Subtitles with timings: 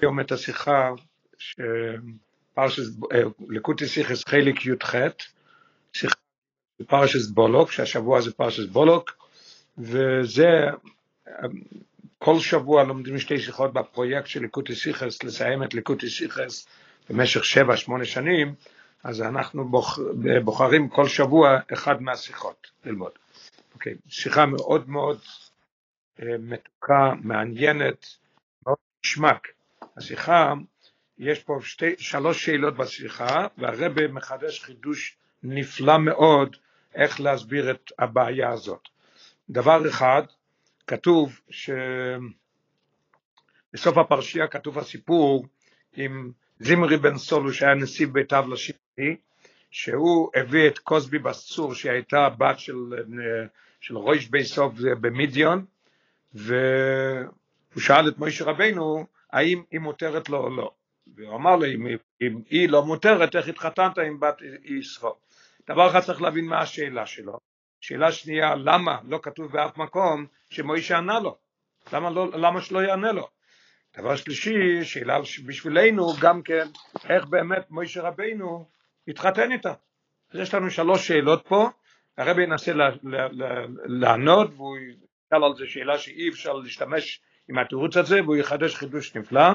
[0.00, 0.90] היום את השיחה
[1.38, 4.94] שפרשס, אה, לקוטי סיכס חלק י"ח,
[5.92, 6.14] שיחה
[6.86, 9.28] פרשס בולוק, שהשבוע זה פרשס בולוק,
[9.78, 10.48] וזה,
[12.18, 16.66] כל שבוע לומדים שתי שיחות בפרויקט של ליקוטי סיכס, לסיים את ליקוטי סיכס
[17.10, 18.54] במשך שבע, שמונה שנים,
[19.04, 19.98] אז אנחנו בוח,
[20.44, 23.12] בוחרים כל שבוע אחד מהשיחות ללמוד.
[23.74, 25.18] אוקיי, שיחה מאוד מאוד
[26.22, 28.06] אה, מתוקה, מעניינת,
[28.66, 29.48] מאוד נשמק.
[29.98, 30.52] השיחה,
[31.18, 36.56] יש פה שתי, שלוש שאלות בשיחה, והרבה מחדש חידוש נפלא מאוד
[36.94, 38.88] איך להסביר את הבעיה הזאת.
[39.50, 40.22] דבר אחד,
[40.86, 41.40] כתוב
[43.74, 45.46] שבסוף הפרשייה כתוב הסיפור
[45.96, 49.16] עם זמרי בן סולו שהיה נשיא בית אב לשני,
[49.70, 52.76] שהוא הביא את קוסבי בסצור שהייתה בת של,
[53.80, 55.64] של רויש בי סוף במדיון,
[56.34, 60.70] והוא שאל את מוישה רבנו האם היא מותרת לו או לא.
[61.16, 61.86] והוא אמר לו, אם,
[62.22, 65.14] אם היא לא מותרת, איך התחתנת עם בת ישרו?
[65.68, 67.38] דבר אחד צריך להבין מה השאלה שלו.
[67.80, 71.36] שאלה שנייה, למה לא כתוב באף מקום שמוישה ענה לו?
[71.92, 73.28] למה, לא, למה שלא יענה לו?
[73.98, 76.66] דבר שלישי, שאלה בשבילנו גם כן,
[77.08, 78.68] איך באמת מוישה רבינו
[79.08, 79.74] התחתן איתה.
[80.30, 81.68] אז יש לנו שלוש שאלות פה,
[82.16, 82.72] הרבי ינסה
[83.84, 89.16] לענות והוא ישאל על זה שאלה שאי אפשר להשתמש עם התירוץ הזה והוא יחדש חידוש
[89.16, 89.50] נפלא.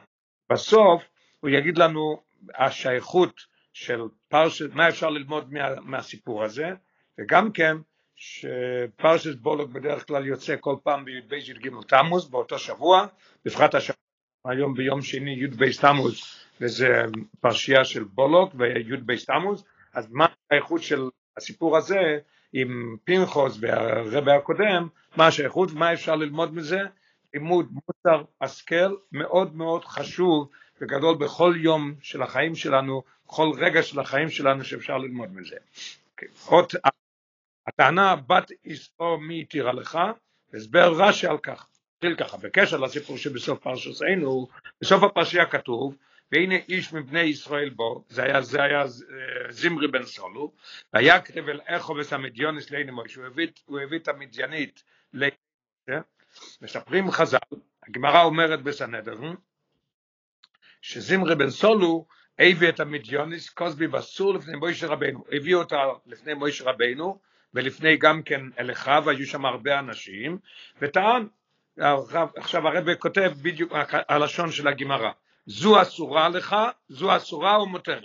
[0.52, 1.03] בסוף
[1.39, 2.22] הוא יגיד לנו
[2.55, 3.41] השייכות
[3.73, 6.69] של פרשת, מה אפשר ללמוד מה, מהסיפור הזה,
[7.19, 7.77] וגם כן
[8.16, 13.08] שפרשת בולוק בדרך כלל יוצא כל פעם בי"ב י"ג תמוז באותו שבוע,
[13.45, 13.95] בפרט השבוע
[14.45, 16.22] היום ביום שני י"ב תמוז
[16.61, 17.03] וזה
[17.41, 19.63] פרשייה של בולוק וי"ב תמוז,
[19.94, 21.02] אז מה האיכות של
[21.38, 22.00] הסיפור הזה
[22.53, 26.80] עם פנחוס והרבה הקודם, מה השייכות ומה אפשר ללמוד מזה?
[27.33, 30.49] לימוד מוסר השכל מאוד מאוד חשוב
[30.81, 35.55] וגדול בכל יום של החיים שלנו, בכל רגע של החיים שלנו שאפשר ללמוד מזה.
[35.55, 36.25] Okay.
[36.45, 36.65] עוד,
[37.67, 39.99] הטענה בת ישרו מי התירה לך,
[40.53, 41.67] הסבר רש"י על כך.
[41.97, 44.47] התחיל ככה, בקשר לסיפור שבסוף פרשתנו,
[44.81, 45.95] בסוף הפרשייה כתוב,
[46.31, 48.83] והנה איש מבני ישראל בו, זה היה, זה היה
[49.49, 50.51] זמרי בן סולו,
[50.93, 53.22] ויקרב אל איכו וסמדיונס לעיני מוישה,
[53.66, 54.83] הוא הביא את המדיינית
[55.13, 56.01] למשה,
[56.61, 57.38] מספרים חז"ל,
[57.88, 59.35] הגמרא אומרת בסנהדרין,
[60.81, 62.05] שזמרי בן סולו
[62.39, 67.19] הביא את המדיוניס קוסבי בסור לפני מוישה רבנו, הביא אותה לפני מוישה רבנו
[67.53, 70.38] ולפני גם כן אליכיו, היו שם הרבה אנשים,
[70.81, 71.27] וטען,
[72.38, 75.11] עכשיו הרב כותב בדיוק הלשון של הגמרא,
[75.45, 76.55] זו אסורה לך,
[76.89, 78.03] זו אסורה או מותרת.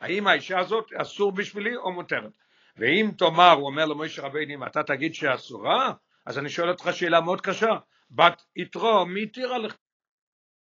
[0.00, 2.32] האם האישה הזאת אסור בשבילי או מותרת?
[2.76, 5.92] ואם תאמר, הוא אומר למוישה רבינו, אם אתה תגיד שאסורה,
[6.28, 7.76] אז אני שואל אותך שאלה מאוד קשה,
[8.10, 9.76] בת יתרו, מי התירה לך?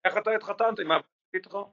[0.04, 1.04] איך אתה התחתנת עם הבת
[1.36, 1.72] יתרו?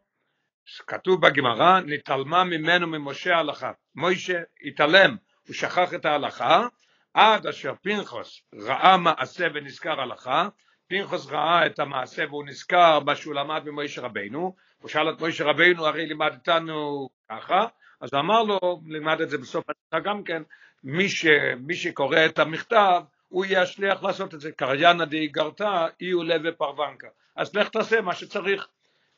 [0.88, 3.72] כתוב בגמרא, נתעלמה ממנו ממשה ההלכה.
[3.96, 6.68] מוישה התעלם, הוא שכח את ההלכה,
[7.14, 10.50] עד אשר פנחוס ראה מעשה ונזכר הלכה,
[10.88, 15.44] פנחוס ראה את המעשה והוא נזכר מה שהוא למד ממוישה רבינו, הוא שאל את מוישה
[15.44, 17.66] רבינו, הרי לימד איתנו ככה,
[18.02, 20.44] אז אמר לו, לימד את זה בסוף השיחה גם כן,
[20.84, 21.26] מי, ש,
[21.60, 26.42] מי שקורא את המכתב, הוא יהיה השליח לעשות את זה, קריינה די גרתה, אי לב
[26.46, 27.08] ופרוונקה.
[27.36, 28.68] אז לך תעשה מה שצריך.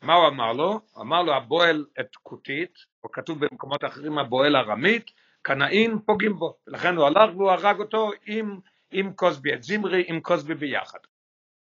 [0.01, 0.79] מה הוא אמר לו?
[0.99, 5.11] אמר לו, הבועל את כותית, או כתוב במקומות אחרים הבועל ארמית,
[5.41, 6.57] קנאים פוגעים בו.
[6.67, 8.59] ולכן הוא הלך והוא הרג אותו עם,
[8.91, 10.99] עם קוסבי, את זמרי עם קוסבי ביחד.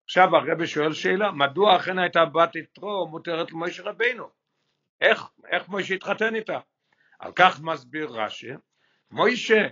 [0.06, 4.30] עכשיו הרבי שואל שאלה, מדוע אכן הייתה בת יתרו מותרת למוישה רבינו?
[5.02, 6.60] איך, איך מוישה התחתן איתה?
[7.20, 8.52] על כך מסביר רש"י,
[9.12, 9.68] מוישה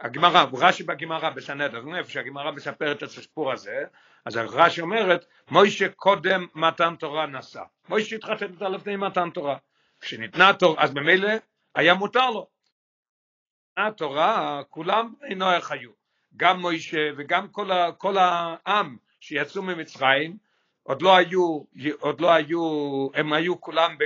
[0.00, 3.84] הגמרא, רש"י בגמרא בסנהדרין, איפה שהגמרא מספרת את הסיפור הזה,
[4.24, 7.62] אז רש"י אומרת, מוישה קודם מתן תורה נשא.
[7.88, 9.56] מוישה התחתן איתה לפני מתן תורה.
[10.00, 11.28] כשניתנה תורה, אז ממילא
[11.74, 12.46] היה מותר לו.
[13.96, 15.90] תורה, כולם בני נוח היו.
[16.36, 20.36] גם מוישה וגם כל, ה, כל העם שיצאו ממצרים,
[20.82, 21.62] עוד לא היו,
[21.98, 22.60] עוד לא היו,
[23.14, 23.96] הם היו כולם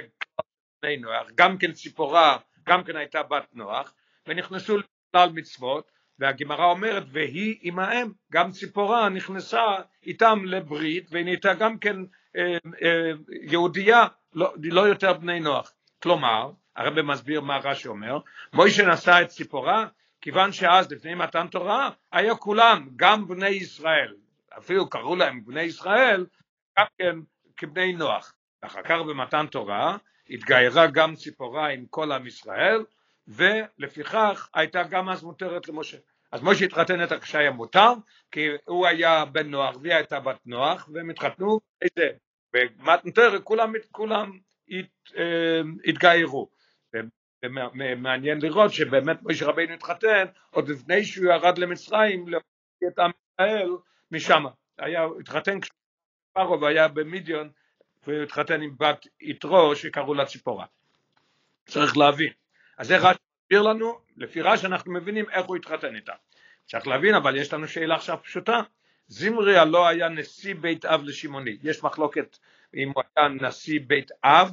[0.82, 3.94] בני נוח, גם כן ציפורה, גם כן הייתה בת נוח,
[4.26, 4.78] ונכנסו
[5.12, 9.64] כלל מצוות, והגמרא אומרת, והיא עמהם, גם ציפורה נכנסה
[10.06, 11.96] איתם לברית, ונהייתה גם כן
[12.36, 13.10] אה, אה,
[13.42, 15.72] יהודייה, לא, לא יותר בני נוח.
[16.02, 18.18] כלומר, הרב מסביר מה רש"י אומר,
[18.52, 19.86] מוישה נשא את ציפורה,
[20.20, 24.14] כיוון שאז לפני מתן תורה, היה כולם, גם בני ישראל,
[24.58, 26.26] אפילו קראו להם בני ישראל,
[26.78, 27.16] גם כן
[27.56, 28.32] כבני נוח.
[28.60, 29.96] אחר כך במתן תורה,
[30.30, 32.84] התגיירה גם ציפורה עם כל עם ישראל,
[33.28, 35.96] ולפיכך הייתה גם אז מותרת למשה.
[36.32, 37.92] אז משה התחתן את כשהיה מותר,
[38.30, 42.10] כי הוא היה בן נוח והיא הייתה בת נוח, והם התחתנו, איזה
[42.52, 44.38] במתנתר כולם, כולם
[44.68, 46.48] הת, אה, התגיירו.
[47.42, 53.70] ומעניין לראות שבאמת משה רבינו התחתן עוד לפני שהוא ירד למצרים להוציא את עם ישראל
[54.10, 54.44] משם.
[54.78, 57.50] היה, התחתן כשפרעה והיה במדיון
[58.06, 60.66] והוא התחתן עם בת יתרו שקראו לה ציפורה.
[61.66, 62.32] צריך להבין.
[62.80, 66.12] אז זה רש"י מסביר לנו, לפי רש"י אנחנו מבינים איך הוא התחתן איתה.
[66.66, 68.60] צריך להבין, אבל יש לנו שאלה עכשיו פשוטה.
[69.08, 71.56] זמרי הלא היה נשיא בית אב לשמעוני.
[71.62, 72.38] יש מחלוקת
[72.74, 74.50] אם הוא היה נשיא בית אב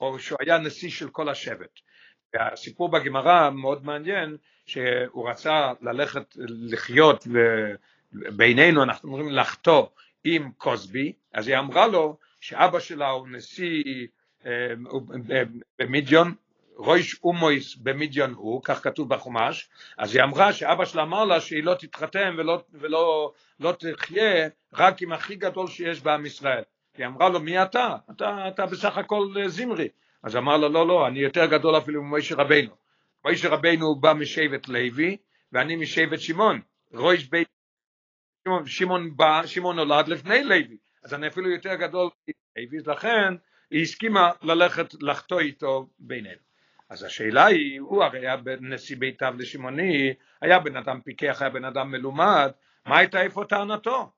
[0.00, 1.80] או שהוא היה נשיא של כל השבט.
[2.34, 4.36] והסיפור בגמרא מאוד מעניין
[4.66, 7.26] שהוא רצה ללכת לחיות
[8.12, 9.86] ובינינו אנחנו אומרים לחטוא
[10.24, 14.06] עם קוסבי אז היא אמרה לו שאבא שלה הוא נשיא
[14.46, 14.74] אה,
[15.78, 16.34] במדיון
[16.76, 19.68] רויש אומויס במדיון הוא, כך כתוב בחומש,
[19.98, 25.02] אז היא אמרה שאבא שלה אמר לה שהיא לא תתחתן ולא, ולא לא תחיה רק
[25.02, 26.62] עם הכי גדול שיש בעם ישראל.
[26.96, 27.96] היא אמרה לו מי אתה?
[28.10, 29.88] אתה, אתה בסך הכל אה, זמרי.
[30.22, 32.74] אז אמר לו לא לא אני יותר גדול אפילו ממוישה רבינו.
[33.24, 35.16] מוישה רבינו בא משבט לוי
[35.52, 36.60] ואני משבט שמעון.
[36.92, 37.48] רויש בית
[38.44, 40.76] שמעון, שמעון בא, שמעון נולד לפני לוי.
[41.04, 42.10] אז אני אפילו יותר גדול
[42.58, 43.34] מלוי, לכן
[43.70, 46.46] היא הסכימה ללכת לחטוא איתו בינינו.
[46.90, 51.64] אז השאלה היא, הוא הרי היה נשיא ביתיו לשמעוני, היה בן אדם פיקח, היה בן
[51.64, 52.50] אדם מלומד,
[52.86, 54.12] מה הייתה איפה טענתו?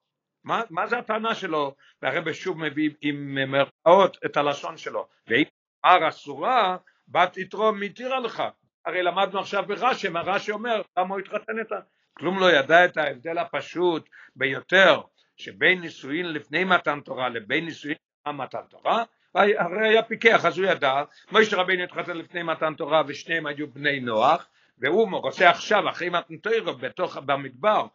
[0.44, 1.74] מה, מה זה הטענה שלו?
[2.02, 5.08] והרבא שוב מביא עם מראות את הלשון שלו.
[5.28, 5.44] ואם
[5.86, 6.76] אמר אסורה,
[7.08, 8.42] בת יתרו מתירה לך.
[8.84, 11.78] הרי למדנו עכשיו ברש"י, מה רש"י אומר, למה הוא התחתן איתה?
[12.12, 15.00] כלום לא ידע את ההבדל הפשוט ביותר
[15.36, 19.04] שבין נישואין לפני מתן תורה לבין נישואין מתן תורה,
[19.34, 21.02] הרי היה פיקח אז הוא ידע,
[21.32, 24.46] מוישה רבינו התחתן לפני מתן תורה ושניהם היו בני נוח
[24.78, 27.86] והוא רוצה עכשיו אחרי מתן תורה בתוך במדבר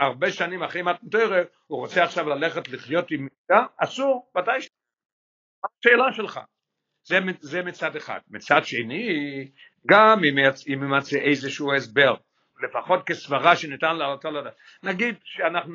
[0.00, 4.58] הרבה שנים אחרי מתן תורה הוא רוצה עכשיו ללכת לחיות עם מידה אסור ודאי
[5.62, 6.40] מה השאלה שלך.
[7.04, 8.18] זה, זה מצד אחד.
[8.30, 9.48] מצד שני
[9.86, 12.14] גם אם יימצא איזשהו הסבר
[12.62, 15.74] לפחות כסברה שניתן לאותו לדעת נגיד שאנחנו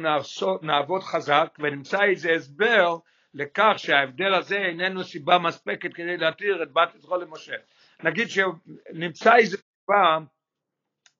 [0.62, 2.98] נעבוד חזק ונמצא איזה הסבר
[3.36, 7.56] לכך שההבדל הזה איננו סיבה מספקת כדי להתיר את בת יצחו למשה.
[8.04, 10.18] נגיד שנמצא איזה סיבה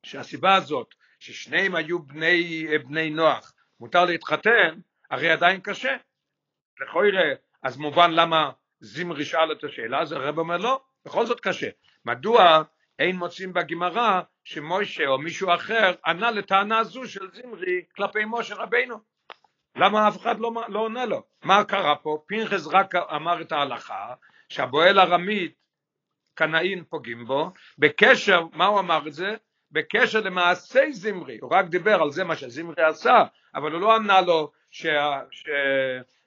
[0.04, 4.80] שהסיבה הזאת ששניהם היו בני, בני נוח מותר להתחתן
[5.12, 5.98] הרי עדיין קשה.
[6.82, 7.24] לכוירא
[7.64, 11.70] אז מובן למה זמרי שאל את השאלה אז הרב אומר לא בכל זאת קשה.
[12.06, 12.64] מדוע
[13.00, 19.15] אין מוצאים בגמרא שמוישה או מישהו אחר ענה לטענה זו של זמרי כלפי משה רבינו
[19.76, 21.24] למה אף אחד לא, לא עונה לו?
[21.44, 22.24] מה קרה פה?
[22.28, 24.14] פנחס רק אמר את ההלכה
[24.50, 25.56] שהבועל ארמית
[26.34, 29.36] קנאין פוגעים בו, בקשר, מה הוא אמר את זה?
[29.72, 33.24] בקשר למעשי זמרי, הוא רק דיבר על זה מה שזמרי עשה,
[33.56, 35.22] אבל הוא לא ענה לו שה,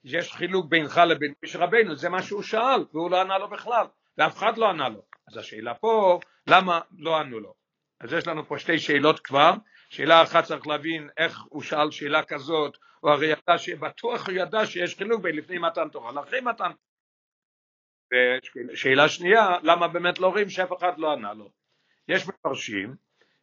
[0.05, 3.87] שיש חילוק בינך לבין משה רבינו, זה מה שהוא שאל, והוא לא ענה לו בכלל,
[4.19, 5.03] ואף אחד לא ענה לו.
[5.29, 7.55] אז השאלה פה, למה לא ענו לו?
[8.01, 9.53] אז יש לנו פה שתי שאלות כבר,
[9.89, 14.67] שאלה אחת צריך להבין איך הוא שאל שאלה כזאת הוא הרי ידע שבטוח הוא ידע
[14.67, 16.71] שיש חילוק בין לפני מתן תורה לאחרי מתן
[18.73, 21.51] ושאלה שנייה, למה באמת לא רואים שאף אחד לא ענה לו?
[22.09, 22.95] יש מפרשים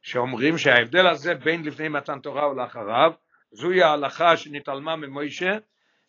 [0.01, 3.13] שאומרים שההבדל הזה בין לפני מתן תורה ולאחריו,
[3.51, 5.57] זוהי ההלכה שנתעלמה ממוישה,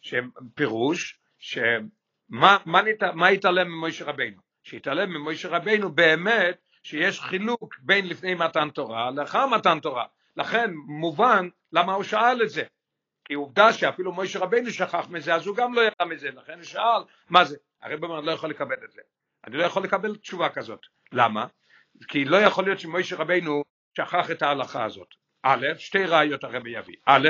[0.00, 4.40] שפירוש, שמה מה, נת, מה התעלם ממוישה רבינו?
[4.62, 10.06] שהתעלם ממוישה רבינו באמת שיש חילוק בין לפני מתן תורה לאחר מתן תורה,
[10.36, 12.62] לכן מובן למה הוא שאל את זה.
[13.26, 16.62] כי עובדה שאפילו מוישה רבינו שכח מזה, אז הוא גם לא ידע מזה, לכן הוא
[16.62, 17.56] שאל, מה זה?
[17.82, 19.00] הרב אומר, לא יכול לקבל את זה.
[19.46, 20.80] אני לא יכול לקבל תשובה כזאת.
[21.12, 21.46] למה?
[22.08, 23.64] כי לא יכול להיות שמוישה רבינו
[23.96, 25.08] שכח את ההלכה הזאת.
[25.42, 26.96] א', שתי ראיות הרבי יביא.
[27.06, 27.28] א',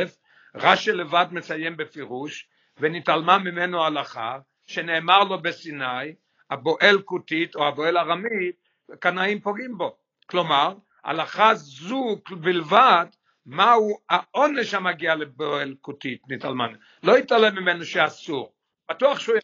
[0.55, 2.49] רש"י לבד מציין בפירוש,
[2.79, 6.15] ונתעלמה ממנו הלכה, שנאמר לו בסיני,
[6.51, 8.69] הבועל כותית או הבועל ארמית,
[9.01, 9.97] קנאים פוגעים בו.
[10.27, 10.75] כלומר,
[11.05, 13.07] הלכה זו בלבד
[13.47, 16.73] מהו העונש המגיע לבועל כותית נתעלמן
[17.03, 18.53] לא יתעלם ממנו שאסור.
[18.91, 19.37] בטוח שהוא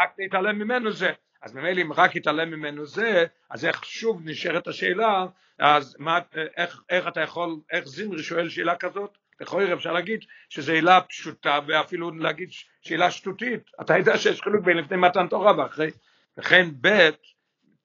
[0.00, 1.12] רק להתעלם ממנו זה.
[1.42, 5.26] אז ממילא אם רק יתעלם ממנו זה אז איך שוב נשארת השאלה
[5.58, 6.18] אז מה,
[6.56, 9.18] איך, איך אתה יכול איך זמרי שואל שאלה כזאת?
[9.40, 12.48] לכאורה אפשר להגיד שזו שאלה פשוטה ואפילו להגיד
[12.80, 13.70] שאלה שטותית.
[13.80, 15.90] אתה יודע שיש חילוק בין לפני מתן תורה ואחרי
[16.38, 17.10] וכן ב'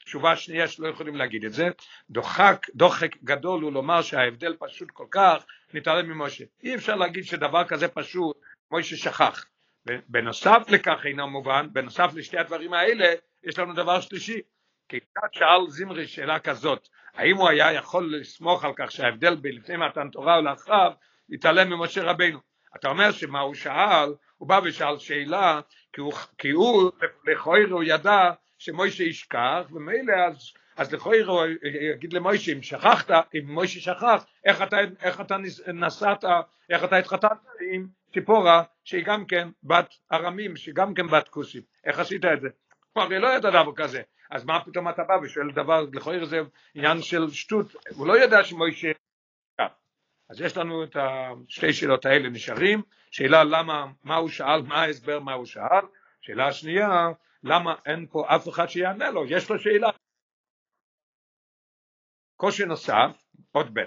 [0.08, 1.70] תשובה שנייה שלא יכולים להגיד את זה,
[2.10, 6.46] דוחק, דוחק גדול הוא לומר שההבדל פשוט כל כך, נתעלם ממשה.
[6.64, 8.38] אי אפשר להגיד שדבר כזה פשוט,
[8.72, 9.46] משה שכח.
[10.08, 14.42] בנוסף לכך אינו מובן, בנוסף לשתי הדברים האלה, יש לנו דבר שלישי.
[14.90, 19.56] כי קצת שאל זמרי שאלה כזאת, האם הוא היה יכול לסמוך על כך שההבדל בין
[19.56, 20.92] לפני מתן תורה ולאחריו,
[21.30, 22.40] יתעלם ממשה רבינו.
[22.76, 25.62] אתה אומר שמה הוא שאל, הוא בא ושאל שאלה
[25.94, 26.14] כי הוא,
[26.54, 26.92] הוא
[27.26, 31.46] לכויר הוא ידע שמוישה ישכח, ומילא אז, אז לכויר הוא
[31.94, 35.38] יגיד למוישה, אם שכחת, אם מוישה שכח, איך אתה, איך אתה
[35.74, 36.24] נסעת,
[36.70, 37.38] איך אתה התחתנת
[37.74, 42.42] עם ציפורה, שהיא גם כן בת ארמים, שהיא גם כן בת כוסים, איך עשית את
[42.42, 42.50] זה?
[42.96, 46.42] הרי לא ידע דבר כזה, אז מה פתאום אתה בא ושואל דבר, לכויר זה
[46.76, 48.92] עניין של שטות, הוא לא ידע שמוישה
[50.30, 55.20] אז יש לנו את השתי שאלות האלה נשארים, שאלה למה, מה הוא שאל, מה ההסבר
[55.20, 55.86] מה הוא שאל,
[56.22, 57.10] שאלה שנייה,
[57.44, 59.89] למה אין פה אף אחד שיענה לו, יש לו שאלה.
[62.36, 63.79] קושי נוסף, עוד ב',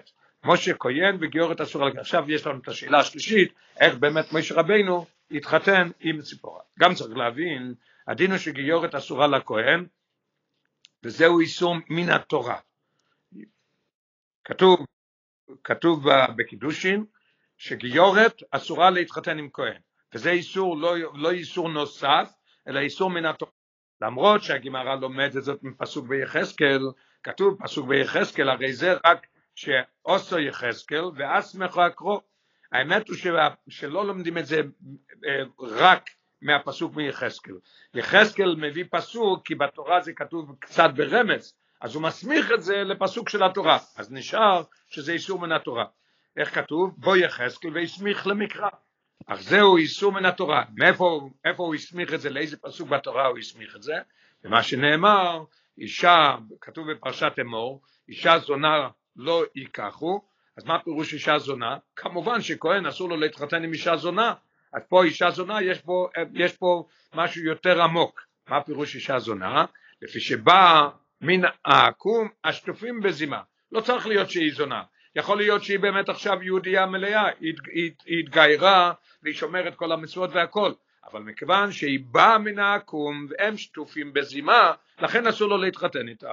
[0.45, 5.07] משה כהן וגיורת אסור על עכשיו יש לנו את השאלה השלישית, איך באמת משה רבינו
[5.30, 6.62] התחתן עם ציפורה.
[6.78, 7.75] גם צריך להבין,
[8.07, 9.87] הדין הוא שגיורת אסורה לכהן,
[11.02, 12.61] וזהו איסור מן התורה.
[14.45, 14.87] כתוב
[15.64, 16.04] כתוב
[16.37, 17.04] בקידושין
[17.59, 19.80] שגיורת אסורה להתחתן עם כהן
[20.14, 22.33] וזה איסור לא, לא איסור נוסף
[22.69, 23.52] אלא איסור מן התורה
[24.02, 26.81] למרות שהגמרא לומדת זאת מפסוק ביחזקאל
[27.23, 32.21] כתוב פסוק ביחזקאל הרי זה רק שאוסו יחזקאל ואסמך אקרו
[32.73, 33.17] האמת הוא
[33.69, 34.61] שלא לומדים את זה
[35.26, 36.11] אה, רק
[36.43, 37.55] מהפסוק מיחזקאל
[37.95, 43.29] יחזקאל מביא פסוק כי בתורה זה כתוב קצת ברמז אז הוא מסמיך את זה לפסוק
[43.29, 45.85] של התורה, אז נשאר שזה איסור מן התורה.
[46.37, 46.95] איך כתוב?
[46.97, 48.69] בוא יחזקאל והסמיך למקרא.
[49.27, 50.65] אך זהו איסור מן התורה.
[50.77, 52.31] מאיפה איפה הוא הסמיך את זה?
[52.31, 53.95] לאיזה פסוק בתורה הוא הסמיך את זה?
[54.45, 55.45] ומה שנאמר,
[55.79, 60.23] אישה, כתוב בפרשת אמור, אישה זונה לא ייקחו,
[60.57, 61.77] אז מה פירוש אישה זונה?
[61.97, 64.35] כמובן שכהן אסור לו להתחתן עם אישה זונה,
[64.75, 68.21] אז פה אישה זונה יש פה, יש פה משהו יותר עמוק.
[68.49, 69.65] מה פירוש אישה זונה?
[70.03, 70.89] לפי שבא
[71.21, 73.41] מן העקום השטופים בזימה.
[73.73, 74.83] לא צריך להיות שהיא זונה.
[75.14, 80.31] יכול להיות שהיא באמת עכשיו יהודייה מלאה, היא, היא, היא התגיירה והיא שומרת כל המצוות
[80.33, 80.73] והכל.
[81.05, 86.33] אבל מכיוון שהיא באה מן העקום והם שטופים בזימה, לכן אסור לו להתחתן איתה.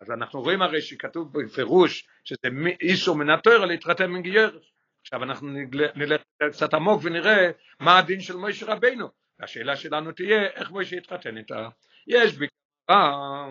[0.00, 2.48] אז אנחנו רואים הרי שכתוב בפירוש שזה
[2.80, 4.72] איסור מן התואר להתחתן עם גיירש.
[5.00, 5.48] עכשיו אנחנו
[5.94, 6.20] נלך
[6.52, 9.08] קצת עמוק ונראה מה הדין של מוישה רבינו.
[9.40, 11.68] השאלה שלנו תהיה איך מוישה יתחתן איתה.
[12.06, 13.48] יש בגמרא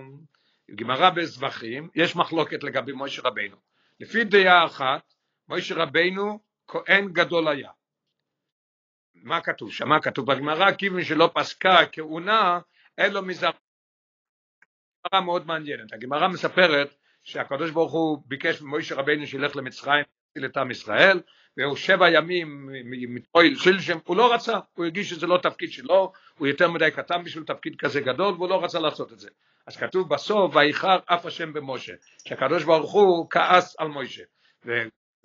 [0.75, 3.55] גמרא בזבחים, יש מחלוקת לגבי מוישה רבינו.
[3.99, 5.13] לפי דעה אחת,
[5.47, 7.71] מוישה רבינו כהן גדול היה.
[9.13, 9.89] מה כתוב שם?
[9.89, 10.71] מה כתוב בגמרא?
[10.71, 12.59] כיוון שלא פסקה כהונה,
[12.97, 13.49] אין לו מזר...
[15.25, 15.93] מאוד מעניינת.
[15.93, 20.05] הגמרא מספרת שהקדוש ברוך הוא ביקש ממוישה רבינו שילך למצרים
[20.35, 21.21] להציל את עם ישראל,
[21.57, 26.47] והוא שבע ימים מתפועל שלשם, הוא לא רצה, הוא הרגיש שזה לא תפקיד שלו, הוא
[26.47, 29.29] יותר מדי קטן בשביל תפקיד כזה גדול, והוא לא רצה לעשות את זה.
[29.67, 31.93] אז כתוב בסוף ואיחר אף השם במשה
[32.27, 34.23] שהקדוש ברוך הוא כעס על משה.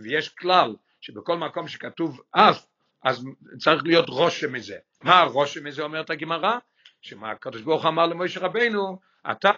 [0.01, 2.67] ויש כלל שבכל מקום שכתוב אף
[3.03, 3.25] אז
[3.59, 6.59] צריך להיות רושם מזה מה הרושם מזה אומרת הגמרא?
[7.03, 8.99] שמה הקדוש ברוך אמר למשה רבינו
[9.31, 9.51] אתה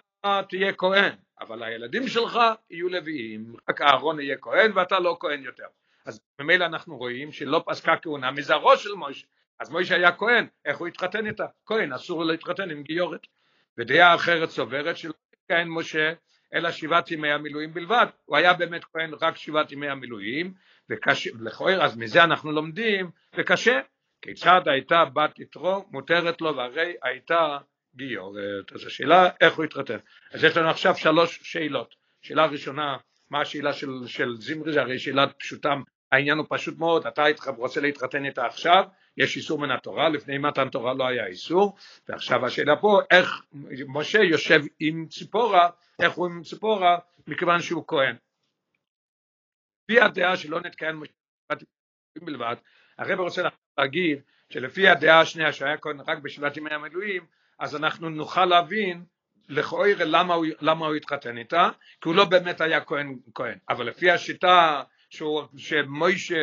[0.49, 5.67] תהיה כהן אבל הילדים שלך יהיו לוויים רק אהרון יהיה כהן ואתה לא כהן יותר.
[6.05, 9.27] אז ממילא אנחנו רואים שלא פסקה כהונה מזרעו של משה
[9.59, 11.45] אז משה היה כהן איך הוא התחתן איתה?
[11.65, 13.27] כהן אסור לו להתחתן עם גיורת.
[13.77, 15.13] ודעה אחרת סוברת שלא
[15.47, 16.13] כהן משה
[16.53, 20.53] אלא שבעת ימי המילואים בלבד, הוא היה באמת כהן רק שבעת ימי המילואים,
[20.89, 23.79] ולכאורה אז מזה אנחנו לומדים, וקשה,
[24.21, 27.57] כיצד הייתה בת יתרו מותרת לו והרי הייתה
[27.95, 29.97] גיורת, אז השאלה איך הוא התחתן,
[30.33, 32.97] אז יש לנו עכשיו שלוש שאלות, שאלה ראשונה,
[33.29, 35.73] מה השאלה של, של זמרי, זה הרי שאלה פשוטה,
[36.11, 37.23] העניין הוא פשוט מאוד, אתה
[37.57, 38.83] רוצה להתחתן איתה עכשיו,
[39.17, 41.75] יש איסור מן התורה, לפני מתן תורה לא היה איסור,
[42.09, 43.41] ועכשיו השאלה פה, איך
[43.87, 45.69] משה יושב עם ציפורה,
[46.01, 46.97] איך הוא עם ציפורה,
[47.27, 48.15] מכיוון שהוא כהן.
[49.83, 51.03] לפי הדעה שלא נתקיים
[52.21, 52.55] בלבד,
[52.97, 53.41] הרב רוצה
[53.77, 57.25] להגיד שלפי הדעה השנייה שהיה כהן רק בשבעת ימי המילואים,
[57.59, 59.03] אז אנחנו נוכל להבין
[59.49, 61.69] לכאורה למה למה הוא התחתן איתה,
[62.01, 64.83] כי הוא לא באמת היה כהן כהן, אבל לפי השיטה
[65.57, 66.35] שמוישה,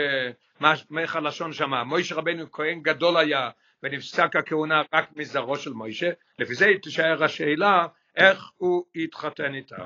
[0.99, 3.51] איך הלשון שמה, מוישה רבנו כהן גדול היה
[3.83, 7.87] ונפסק הכהונה רק מזרעו של מוישה, לפי זה תישאר השאלה
[8.17, 9.77] איך הוא התחתן איתה.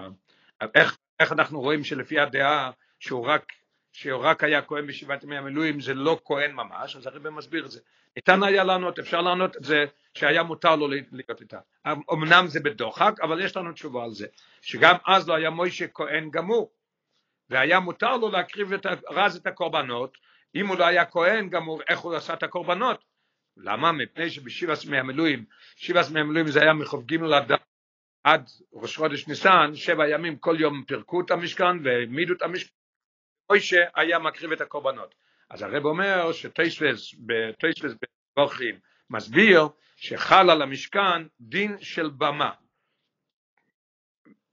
[0.75, 3.52] איך, איך אנחנו רואים שלפי הדעה שהוא רק,
[3.94, 7.70] שהוא רק היה כהן בשבעת ימי המילואים זה לא כהן ממש, אז הרב מסביר את
[7.70, 7.80] זה.
[8.16, 9.84] ניתן היה לענות, אפשר לענות את זה
[10.14, 11.58] שהיה מותר לו להיות איתה.
[12.12, 14.26] אמנם זה בדוחק, אבל יש לנו תשובה על זה,
[14.62, 16.72] שגם אז לא היה מוישה כהן גמור.
[17.50, 20.18] והיה מותר לו להקריב את הרז את הקורבנות,
[20.54, 23.04] אם הוא לא היה כהן הוא, איך הוא עשה את הקורבנות.
[23.56, 23.92] למה?
[23.92, 25.44] מפני שבשבעת ימי המילואים,
[25.76, 27.52] שבעת ימי המילואים זה היה מחוב ג' עד,
[28.24, 32.74] עד ראש חודש ניסן, שבע ימים כל יום פירקו את המשכן והעמידו את המשכן,
[33.50, 35.14] מוישה היה מקריב את הקורבנות.
[35.50, 37.14] אז הרב אומר שטייסלס,
[38.36, 38.78] בבוכים,
[39.10, 42.50] מסביר שחל על המשכן דין של במה.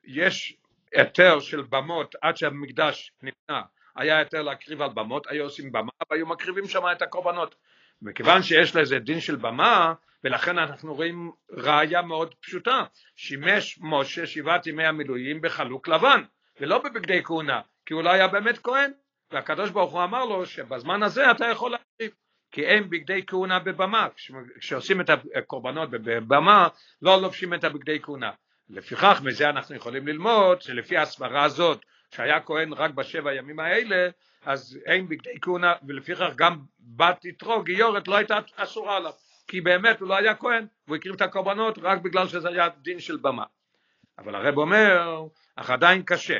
[0.03, 0.57] יש
[0.93, 3.61] היתר של במות עד שהמקדש נבנה,
[3.95, 7.55] היה היתר להקריב על במות, היו עושים במה והיו מקריבים שם את הקורבנות.
[8.01, 9.93] מכיוון שיש לזה דין של במה,
[10.23, 12.83] ולכן אנחנו רואים ראיה מאוד פשוטה,
[13.15, 16.23] שימש משה שבעת ימי המילואים בחלוק לבן,
[16.59, 18.91] ולא בבגדי כהונה, כי הוא לא היה באמת כהן,
[19.31, 22.11] והקדוש ברוך הוא אמר לו שבזמן הזה אתה יכול להקריב,
[22.51, 24.07] כי אין בגדי כהונה בבמה,
[24.59, 26.67] כשעושים את הקורבנות בבמה
[27.01, 28.31] לא לובשים את הבגדי כהונה.
[28.69, 34.09] לפיכך מזה אנחנו יכולים ללמוד שלפי הסברה הזאת שהיה כהן רק בשבע ימים האלה
[34.45, 39.13] אז אין בגדי כהונה ולפיכך גם בת יתרו גיורת לא הייתה אסורה עליו
[39.47, 42.99] כי באמת הוא לא היה כהן והוא הקריב את הקורבנות רק בגלל שזה היה דין
[42.99, 43.45] של במה.
[44.17, 45.23] אבל הרב אומר
[45.55, 46.37] אך עדיין קשה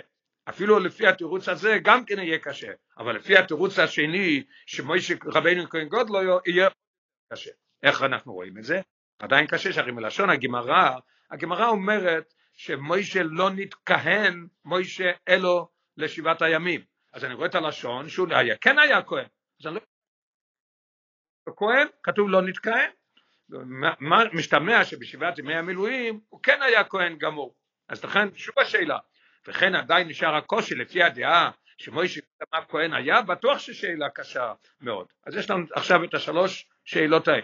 [0.50, 5.88] אפילו לפי התירוץ הזה גם כן יהיה קשה אבל לפי התירוץ השני שמוישה רבינו כהן
[5.88, 6.70] גודלו יהיה
[7.34, 7.52] קשה.
[7.84, 8.82] איך אנחנו רואים את זה?
[9.20, 10.98] עדיין קשה שהרי מלשון הגמרא
[11.32, 16.82] הגמרא אומרת שמוישה לא נתכהן מוישה אלו לשבעת הימים.
[17.14, 19.28] אז אני רואה את הלשון שהוא היה, כן היה כהן
[19.60, 19.82] אז אני לא...
[21.56, 22.92] כהן כתוב לא נתכהן.
[24.34, 27.56] משתמע שבשבעת ימי המילואים הוא כן היה כהן גמור.
[27.90, 28.98] אז לכן שוב השאלה
[29.48, 32.22] וכן עדיין נשאר הקושי לפי הדעה שמוישה
[32.68, 37.44] כהן היה בטוח ששאלה קשה מאוד אז יש לנו עכשיו את השלוש שאלות האלה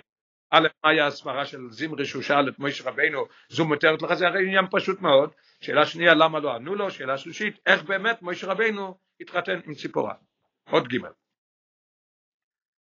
[0.49, 4.27] א', מה היה הסברה של זמרי שהוא שאל את מוישה רבינו, זו מותרת לך, זה
[4.27, 5.31] הרי עניין פשוט מאוד.
[5.61, 6.91] שאלה שנייה, למה לא ענו לו?
[6.91, 10.13] שאלה שלישית, איך באמת מוישה רבינו התחתן עם ציפורה?
[10.69, 10.97] עוד ג'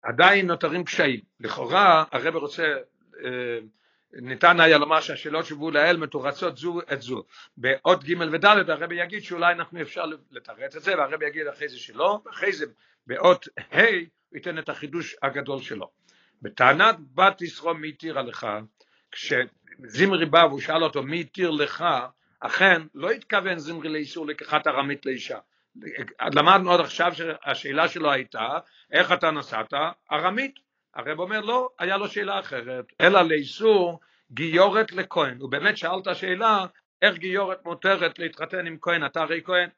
[0.04, 1.20] עדיין נותרים קשיים.
[1.40, 2.64] לכאורה הרב רוצה,
[3.24, 3.60] אה,
[4.16, 7.24] ניתן היה לומר שהשאלות שהובאו לאל מתורצות זו את זו.
[7.58, 11.78] בעוד ג' וד' הרב יגיד שאולי אנחנו אפשר לתרץ את זה, והרב יגיד אחרי זה
[11.78, 12.66] שלא, ואחרי זה
[13.08, 13.82] באות ה'
[14.30, 15.92] הוא ייתן את החידוש הגדול שלו.
[16.42, 18.48] בטענת בת ישרו מי התירה לך,
[19.12, 21.86] כשזמרי בא והוא שאל אותו מי התיר לך,
[22.40, 25.38] אכן לא התכוון זמרי לאיסור לקחת ארמית לאישה.
[26.34, 28.48] למדנו עד עכשיו שהשאלה שלו הייתה,
[28.92, 29.74] איך אתה נסעת?
[30.12, 30.65] ארמית.
[30.96, 34.00] הרב אומר לא, היה לו שאלה אחרת, אלא לאיסור
[34.32, 35.38] גיורת לכהן.
[35.40, 36.66] הוא באמת שאל את השאלה,
[37.02, 39.70] איך גיורת מותרת להתחתן עם כהן, אתה הרי כהן.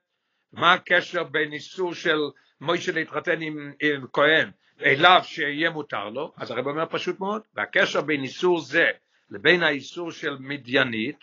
[0.54, 2.18] מה הקשר בין איסור של
[2.62, 4.52] מוישה להתחתן עם, עם כהן
[4.82, 8.90] אליו שיהיה מותר לו, אז הרב אומר פשוט מאוד, והקשר בין איסור זה
[9.30, 11.18] לבין האיסור של מדיינית,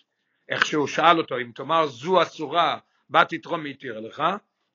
[0.49, 2.79] איך שהוא שאל אותו, אם תאמר זו אסורה,
[3.11, 4.23] בת יתרום מתיר לך,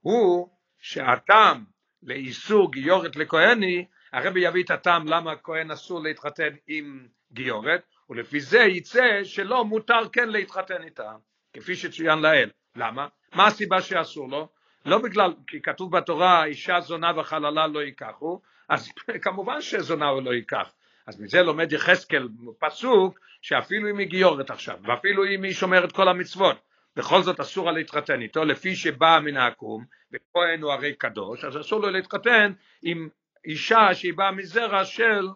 [0.01, 0.49] הוא
[0.82, 1.63] שהטעם
[2.03, 8.60] לאיסור גיורת לכהני, הרב יביא את הטעם למה כהן אסור להתחתן עם גיורת, ולפי זה
[8.60, 11.12] יצא שלא מותר כן להתחתן איתה,
[11.54, 12.50] כפי שצוין לאל.
[12.76, 13.08] למה?
[13.34, 14.50] מה הסיבה שאסור לו?
[14.86, 18.89] לא בגלל, כי כתוב בתורה אישה זונה וחללה לא ייקחו, אז
[19.24, 20.74] כמובן שזונה הוא לא ייקח.
[21.08, 22.28] אז מזה לומד יחזקאל
[22.60, 26.58] פסוק שאפילו אם היא גיורת עכשיו, ואפילו אם היא שומרת כל המצוות,
[26.95, 31.58] בכל זאת אסור לה להתחתן איתו, לפי שבאה מן העקום, וכהן הוא הרי קדוש, אז
[31.58, 33.10] אסור לו להתחתן עם
[33.45, 35.28] אישה שהיא באה מזרע של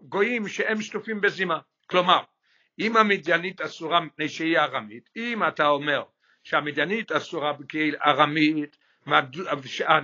[0.00, 1.58] גויים שהם שטופים בזימה.
[1.86, 2.20] כלומר,
[2.78, 6.02] אם המדיינית אסורה מפני שהיא ארמית, אם אתה אומר
[6.44, 8.76] שהמדיינית אסורה כארמית,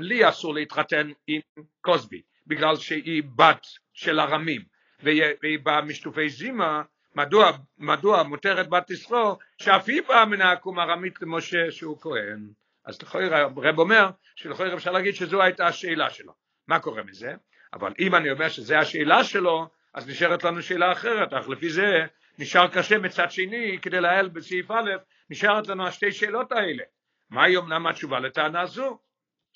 [0.00, 1.40] לי אסור להתחתן עם
[1.81, 4.62] קוסבי, בגלל שהיא בת של ארמים
[5.02, 6.83] והיא באה משטופי זימה,
[7.14, 12.48] מדוע, מדוע מותרת בת ישרו שאף היא באה מן העקום ארמית למשה שהוא כהן.
[12.85, 16.41] אז לכאורה הרב אומר שלכאורה אפשר להגיד שזו הייתה השאלה שלו.
[16.66, 17.35] מה קורה מזה?
[17.72, 22.07] אבל אם אני אומר שזו השאלה שלו, אז נשארת לנו שאלה אחרת, אך לפי זה
[22.38, 24.90] נשאר קשה מצד שני כדי להעל בסעיף א',
[25.31, 26.83] נשארת לנו השתי שאלות האלה.
[27.31, 28.98] מהי אמנם התשובה לטענה זו?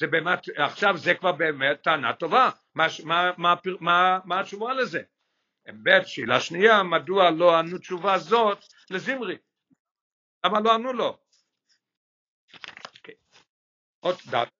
[0.01, 5.03] זה באמת, עכשיו זה כבר באמת טענה טובה, מה, מה, מה, מה, מה התשובה לזה?
[5.83, 8.59] ב' שאלה שנייה, מדוע לא ענו תשובה זאת
[8.91, 9.37] לזמרי?
[10.45, 11.19] למה לא ענו לו?
[12.97, 13.15] Okay.
[14.01, 14.56] עוד דעת.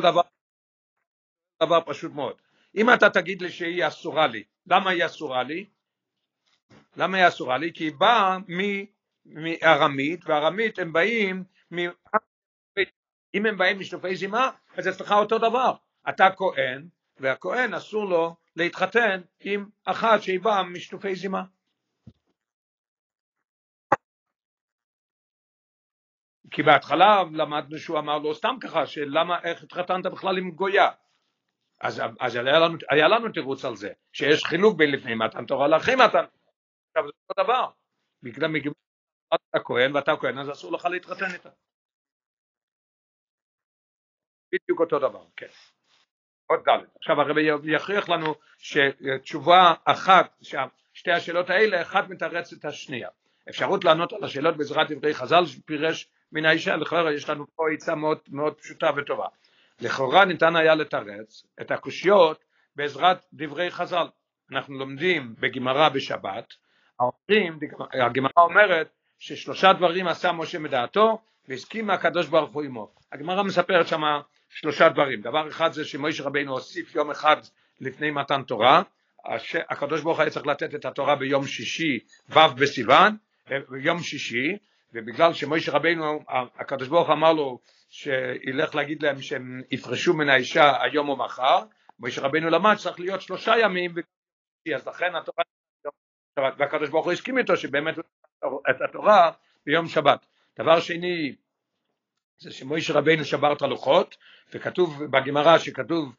[0.00, 0.20] דבר,
[1.62, 2.36] דבר פשוט מאוד.
[2.76, 5.66] אם אתה תגיד לי שהיא אסורה לי, למה היא אסורה לי?
[6.96, 7.72] למה היא אסורה לי?
[7.72, 8.36] כי היא באה
[9.26, 11.78] מארמית, וארמית הם באים מ...
[13.34, 15.74] אם הם באים משלופי זימה, אז אצלך אותו דבר.
[16.08, 21.42] אתה כהן, והכהן אסור לו להתחתן עם אחת שהיא באה משלופי זימה.
[26.50, 30.90] כי בהתחלה למדנו שהוא אמר לו סתם ככה, שלמה, איך התחתנת בכלל עם גויה?
[31.80, 35.68] אז, אז היה, לנו, היה לנו תירוץ על זה, שיש חילוק בין לפני מתן תורה
[35.68, 36.24] לאחרי מתן,
[36.88, 37.70] עכשיו זה אותו דבר,
[38.22, 38.72] בגלל
[39.34, 41.50] אתה כהן ואתה כהן, אז אסור לך להתחתן איתה.
[44.52, 45.46] בדיוק אותו דבר, כן.
[46.46, 46.84] עוד ד'.
[46.96, 50.36] עכשיו הרבי יכריח לנו שתשובה אחת,
[50.92, 53.08] שתי השאלות האלה, אחת מתרץ את השנייה.
[53.50, 57.94] אפשרות לענות על השאלות בעזרת דברי חז"ל שפירש מן האישה, לכאורה יש לנו פה עצה
[57.94, 59.26] מאוד, מאוד פשוטה וטובה.
[59.80, 62.44] לכאורה ניתן היה לתרץ את הקושיות
[62.76, 64.06] בעזרת דברי חז"ל.
[64.52, 66.54] אנחנו לומדים בגמרא בשבת,
[67.00, 67.58] אומרים,
[68.06, 68.88] הגמרא אומרת
[69.18, 72.94] ששלושה דברים עשה משה מדעתו והסכים הקדוש ברוך הוא עמו.
[73.12, 74.02] הגמרא מספרת שם
[74.48, 75.20] שלושה דברים.
[75.20, 77.36] דבר אחד זה שמשה רבינו הוסיף יום אחד
[77.80, 78.82] לפני מתן תורה,
[79.70, 83.16] הקדוש ברוך היה צריך לתת את התורה ביום שישי ו' בסיוון,
[83.68, 84.56] ביום שישי,
[84.92, 86.24] ובגלל שמשה רבינו,
[86.58, 87.58] הקדוש ברוך אמר לו
[87.90, 91.64] שילך להגיד להם שהם יפרשו מן האישה היום או מחר,
[92.00, 93.94] משה רבינו למד שצריך להיות שלושה ימים,
[94.74, 95.44] אז לכן התורה,
[96.38, 97.94] והקדוש ברוך הוא הסכים איתו שבאמת
[98.70, 99.30] את התורה
[99.66, 100.26] ביום שבת.
[100.58, 101.34] דבר שני,
[102.38, 104.16] זה שמוישה רבינו שבר את הלוחות,
[104.52, 106.14] וכתוב בגמרא שכתוב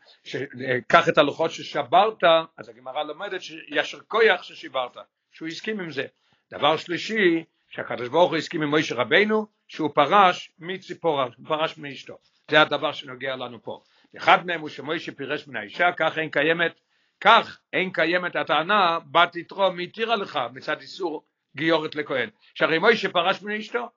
[0.88, 2.24] קח את הלוחות ששברת,
[2.58, 4.98] אז הגמרא לומדת שישר כויח ששיברת,
[5.32, 6.06] שהוא הסכים עם זה.
[6.52, 12.18] דבר שלישי, שהקדוש ברוך הוא הסכים עם מוישה רבינו, שהוא פרש מציפורה, הוא פרש מאשתו.
[12.52, 13.82] זה הדבר שנוגע לנו פה.
[14.18, 16.80] אחד מהם הוא שמוישה פירש מן האישה, כך אין קיימת,
[17.22, 21.24] כך אין קיימת הטענה, בת יתרו מתירה לך מצד איסור
[21.56, 22.30] גיורת לכהן.
[22.54, 23.90] שהרי מוישה פרש מן אשתו,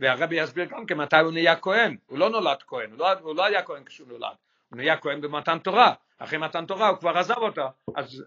[0.00, 3.36] והרבי יסביר גם כן מתי הוא נהיה כהן, הוא לא נולד כהן, הוא לא, הוא
[3.36, 4.36] לא היה כהן כשהוא נולד,
[4.68, 8.24] הוא נהיה כהן במתן תורה, אחרי מתן תורה הוא כבר עזב אותה, אז,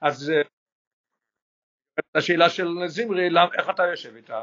[0.00, 0.32] אז
[2.14, 3.28] השאלה של זמרי,
[3.58, 4.42] איך אתה יושב איתה?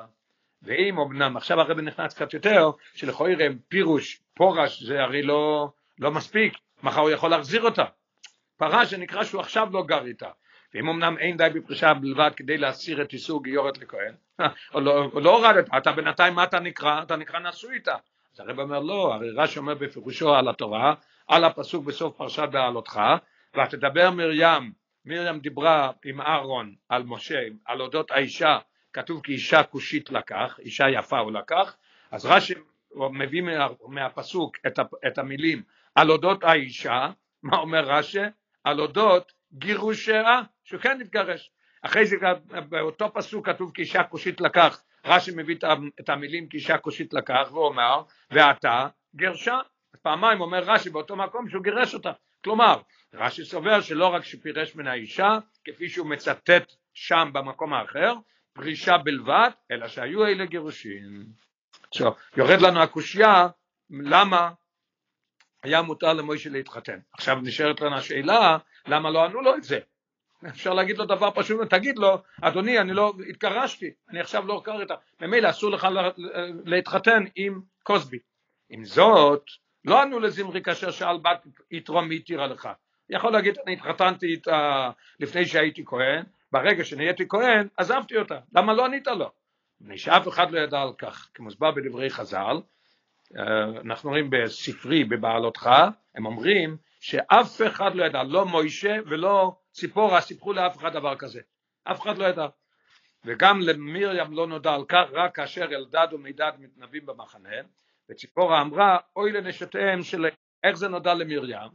[0.62, 3.34] ואם אמנם עכשיו הרבי נכנס קצת יותר, שלכאורה
[3.68, 7.86] פירוש, פורש, זה הרי לא, לא מספיק, מחר הוא יכול להחזיר אותה.
[8.58, 10.30] פרש זה נקרא שהוא עכשיו לא גר איתה.
[10.74, 14.14] ואם אמנם אין די בפרישה בלבד כדי להסיר את איסור גיורת לכהן,
[14.74, 15.44] או לא, לא
[15.78, 17.04] אתה בינתיים מה אתה נקרא?
[17.04, 17.96] אתה נקרא נשוי איתה.
[18.34, 20.94] אז הרב אומר לא, הרי רש"י אומר בפירושו על התורה,
[21.28, 23.02] על הפסוק בסוף פרשת בעלותך,
[23.56, 24.72] ותדבר מרים,
[25.10, 28.58] מרים דיברה עם אהרון על משה, על אודות האישה,
[28.94, 31.76] כתוב כי אישה כושית לקח, אישה יפה הוא לקח,
[32.12, 32.54] אז רש"י
[32.96, 35.62] מביא מה, מהפסוק את, את המילים
[35.96, 37.10] על אודות האישה,
[37.44, 38.20] מה אומר רש"י?
[38.64, 41.52] על אודות גירושיה, שהוא כן התגרש.
[41.82, 42.16] אחרי זה
[42.70, 45.56] באותו פסוק כתוב כי אישה כושית לקח, רש"י מביא
[46.00, 49.60] את המילים כי אישה כושית לקח ואומר ואתה גרשה,
[50.02, 52.12] פעמיים אומר רש"י באותו מקום שהוא גירש אותה,
[52.44, 52.82] כלומר
[53.14, 58.14] רש"י סובר שלא רק שפירש מן האישה כפי שהוא מצטט שם במקום האחר,
[58.54, 61.26] פרישה בלבד, אלא שהיו אלה גירושים.
[61.88, 63.48] עכשיו יורד לנו הקושייה
[63.90, 64.52] למה
[65.64, 67.00] היה מותר למוישה להתחתן.
[67.14, 69.80] עכשיו נשארת לנו השאלה למה לא ענו לו את זה.
[70.48, 74.96] אפשר להגיד לו דבר פשוט, תגיד לו, אדוני, אני לא התגרשתי, אני עכשיו לא איתה,
[75.22, 75.88] ממילא אסור לך
[76.66, 78.20] להתחתן עם קוסבי.
[78.70, 79.44] עם זאת,
[79.86, 82.70] לא ענו לזמרי כאשר שאל בת יתרום מי התירה לך.
[83.10, 84.90] יכול להגיד, אני התחתנתי איתה
[85.20, 88.40] לפני שהייתי כהן, ברגע שנהייתי כהן, עזבתי אותה.
[88.56, 89.32] למה לא ענית לו?
[89.82, 92.58] מפני שאף אחד לא ידע על כך, כמוסבר בדברי חז"ל,
[93.38, 95.70] אה, אנחנו רואים בספרי, בבעלותך,
[96.16, 101.42] הם אומרים שאף אחד לא ידע, לא מוישה ולא ציפורה סיפרו לאף אחד דבר כזה,
[101.84, 102.48] אף אחד לא ידע.
[103.26, 107.56] וגם למרים לא נודע על כך רק כאשר אלדד ומידד מתנבאים במחנה,
[108.10, 110.26] וציפורה אמרה אוי לנשותיהם של
[110.64, 111.70] איך זה נודע למרים,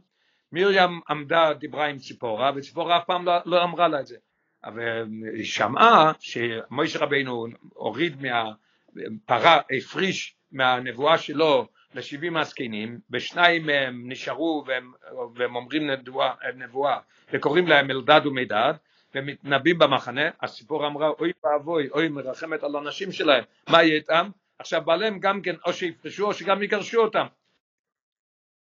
[0.51, 4.17] מרים עמדה דיברה עם ציפורה וציפורה אף פעם לא, לא אמרה לה את זה,
[4.63, 14.63] אבל היא שמעה שמוישה רבינו הוריד מהפרה, הפריש מהנבואה שלו לשבעים הזקנים, ושניים מהם נשארו
[14.67, 14.91] והם,
[15.35, 16.99] והם אומרים נבואה, נבואה
[17.33, 18.73] וקוראים להם אלדד ומידד
[19.15, 24.29] ומתנבאים במחנה, הסיפור אמרה אוי ואבוי, אוי מרחמת על הנשים שלהם, מה יהיה איתם?
[24.59, 27.25] עכשיו בעליהם גם כן או שיפרשו או שגם יגרשו אותם.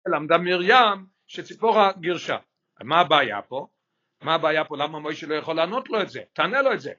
[0.08, 2.38] למדה מרים שציפורה גירשה.
[2.84, 3.68] מה הבעיה פה?
[4.22, 4.78] מה הבעיה פה?
[4.78, 6.22] למה מוישה לא יכול לענות לו את זה?
[6.34, 6.92] תענה לו את זה.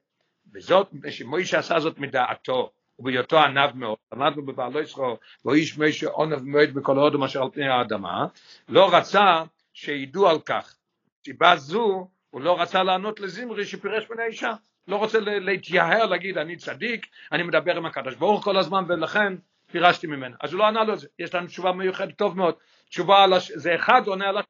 [0.52, 6.74] וזאת, שמוישה עשה זאת מדעתו, ובהיותו ענב מאוד, למדנו בבעלו ישרו, ואיש משה עונב מאוד
[6.74, 8.26] בכל הודו מאשר על פני האדמה,
[8.68, 10.76] לא רצה שידעו על כך.
[11.24, 14.52] סיבה זו, הוא לא רצה לענות לזמרי שפירש מן האישה.
[14.88, 19.32] לא רוצה להתייהר, להגיד אני צדיק, אני מדבר עם הקדוש ברוך כל הזמן ולכן
[19.70, 20.36] פירשתי ממנה.
[20.40, 21.08] אז הוא לא ענה לו את זה.
[21.18, 22.54] יש לנו תשובה מיוחדת טוב מאוד.
[22.88, 23.52] תשובה על הש...
[23.52, 24.48] זה אחד עונה על השאלה.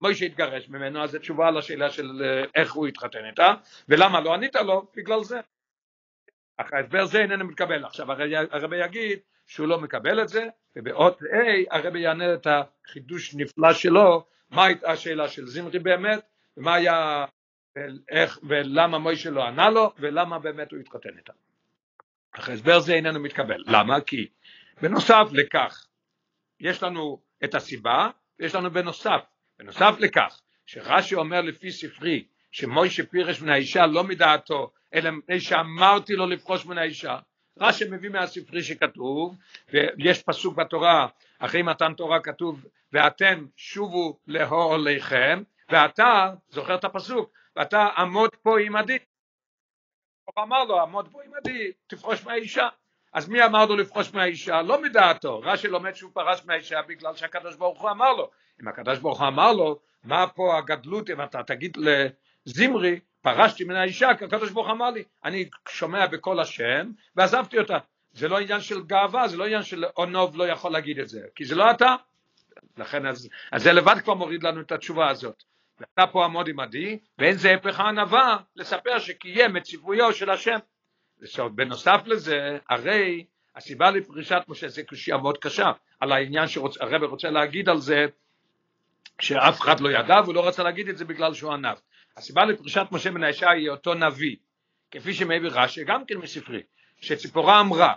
[0.00, 3.54] מוישה התגרש ממנו, אז זה תשובה על השאלה של אה, איך הוא התחתן איתה,
[3.88, 4.86] ולמה לא ענית לו?
[4.96, 5.40] בגלל זה.
[6.56, 7.84] אך ההסבר זה איננו מתקבל.
[7.84, 8.12] עכשיו
[8.50, 10.46] הרבי יגיד שהוא לא מקבל את זה,
[10.76, 11.26] ובאות A
[11.70, 16.20] הרבי יענה את החידוש נפלא שלו, מה הייתה השאלה של זמרי באמת,
[16.56, 17.24] ומה היה,
[17.78, 21.32] ואיך, ולמה מוישה לא ענה לו, ולמה באמת הוא התחתן איתה.
[22.32, 23.64] אך הסבר זה איננו מתקבל.
[23.66, 24.00] למה?
[24.00, 24.28] כי
[24.82, 25.86] בנוסף לכך,
[26.60, 29.20] יש לנו את הסיבה, ויש לנו בנוסף.
[29.58, 36.16] בנוסף לכך, שרש"י אומר לפי ספרי, שמוישה פירש מן האישה לא מדעתו, אלא מפני שאמרתי
[36.16, 37.18] לו לפרוש מן האישה.
[37.60, 39.36] רש"י מביא מהספרי שכתוב,
[39.72, 41.06] ויש פסוק בתורה,
[41.38, 48.60] אחרי מתן תורה כתוב, ואתם שובו לאור עליכם, ואתה, זוכר את הפסוק, ואתה עמוד פה
[48.60, 48.98] עמדי.
[50.24, 52.68] הוא אמר לו, עמוד פה עמדי, תפרוש מהאישה.
[53.12, 54.62] אז מי אמר לו לפרוש מהאישה?
[54.62, 55.40] לא מדעתו.
[55.40, 58.30] רש"י לומד שהוא פרש מהאישה בגלל שהקדוש ברוך הוא אמר לו.
[58.62, 61.76] אם הקדוש ברוך הוא אמר לו, מה פה הגדלות אם אתה תגיד
[62.46, 67.78] לזמרי, פרשתי מן האישה, כי הקדוש ברוך אמר לי, אני שומע בקול השם ועזבתי אותה.
[68.12, 71.20] זה לא עניין של גאווה, זה לא עניין של אונוב לא יכול להגיד את זה,
[71.34, 71.94] כי זה לא אתה.
[72.76, 75.44] לכן אז, אז זה לבד כבר מוריד לנו את התשובה הזאת.
[75.80, 80.58] ואתה פה עמוד עמדי, ואין זה הפך הענווה לספר שקיים את ציוויו של השם.
[81.54, 87.68] בנוסף לזה, הרי הסיבה לפרישת משה זה קושייה מאוד קשה, על העניין שהרבא רוצה להגיד
[87.68, 88.06] על זה,
[89.20, 91.76] שאף אחד לא ידע והוא לא רצה להגיד את זה בגלל שהוא ענב.
[92.16, 94.36] הסיבה לפרישת משה מן האישה היא אותו נביא,
[94.90, 96.62] כפי שמעביר רש"י, גם כן מספרי,
[97.00, 97.94] שציפורה אמרה,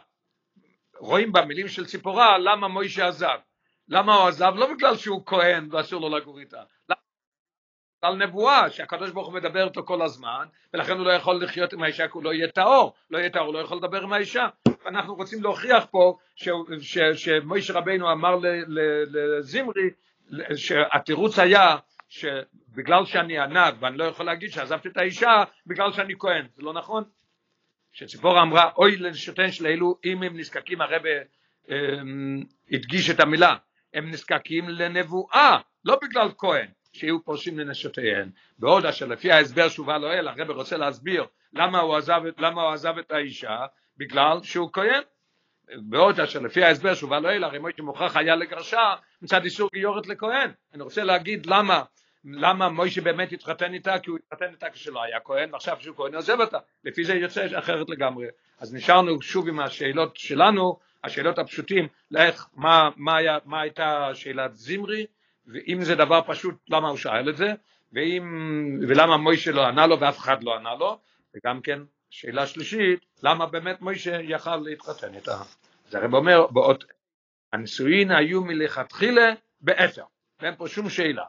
[0.97, 3.37] רואים במילים של ציפורה למה מוישה עזב.
[3.87, 4.53] למה הוא עזב?
[4.55, 6.63] לא בגלל שהוא כהן ואסור לו לגור איתה.
[8.01, 11.83] על נבואה שהקדוש ברוך הוא מדבר איתו כל הזמן ולכן הוא לא יכול לחיות עם
[11.83, 12.93] האישה כי הוא לא יהיה טהור.
[13.11, 14.47] לא יהיה טהור הוא לא יכול לדבר עם האישה.
[14.85, 16.17] אנחנו רוצים להוכיח פה
[17.11, 18.39] שמוישה רבינו אמר
[19.07, 19.89] לזמרי
[20.55, 21.75] שהתירוץ היה
[22.09, 26.47] שבגלל שאני ענק ואני לא יכול להגיד שעזבתי את האישה בגלל שאני כהן.
[26.55, 27.03] זה לא נכון.
[27.91, 31.09] שציפורה אמרה אוי לנשותיהן של אלו אם הם נזקקים הרבה
[31.69, 33.55] אמ, הדגיש את המילה.
[33.93, 38.30] הם נזקקים לנבואה לא בגלל כהן שיהיו פורשים לנשותיהן.
[38.60, 42.97] בעוד אשר לפי ההסבר שהובא לאל הרב רוצה להסביר למה הוא עזב, למה הוא עזב
[42.97, 43.65] את האישה
[43.97, 45.01] בגלל שהוא כהן.
[45.75, 50.51] בעוד אשר לפי ההסבר שהובא לאל הרי מוישה מוכרח היה לגרשה מצד איסור גיורת לכהן.
[50.73, 51.84] אני רוצה להגיד למה
[52.25, 56.15] למה מוישה באמת התחתן איתה כי הוא התחתן איתה כשלא היה כהן ועכשיו שהוא כהן
[56.15, 56.58] עוזב אותה.
[56.86, 58.27] לפי זה יוצא אחרת לגמרי.
[58.60, 64.54] אז נשארנו שוב עם השאלות שלנו השאלות הפשוטים לאיך מה, מה, היה, מה הייתה שאלת
[64.54, 65.06] זמרי
[65.47, 67.54] ואם זה דבר פשוט למה הוא שאל את זה?
[67.93, 68.23] ואם,
[68.88, 70.99] ולמה מוישה לא ענה לו ואף אחד לא ענה לו?
[71.36, 75.15] וגם כן שאלה שלישית למה באמת מוישה יכל להתחתן?
[75.15, 75.41] איתה
[75.89, 76.84] זה הרי אומר באות
[77.54, 80.04] הנישואין היו מלכתחילה באפר
[80.39, 81.25] ואין פה שום שאלה.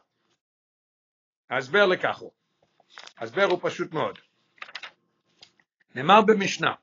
[1.50, 2.32] ההסבר לכך הוא.
[3.18, 4.18] ההסבר הוא פשוט מאוד.
[5.94, 6.74] נאמר במשנה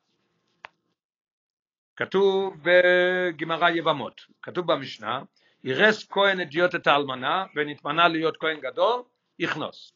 [1.95, 4.21] כתוב בגמרא יבמות.
[4.41, 5.21] כתוב במשנה
[5.63, 9.01] ירס כהן אדיוט את האלמנה ונתמנה להיות כהן גדול,
[9.39, 9.93] יכנוס.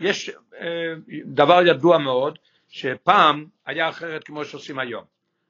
[0.00, 5.04] יש אה, דבר ידוע מאוד, שפעם היה אחרת כמו שעושים היום.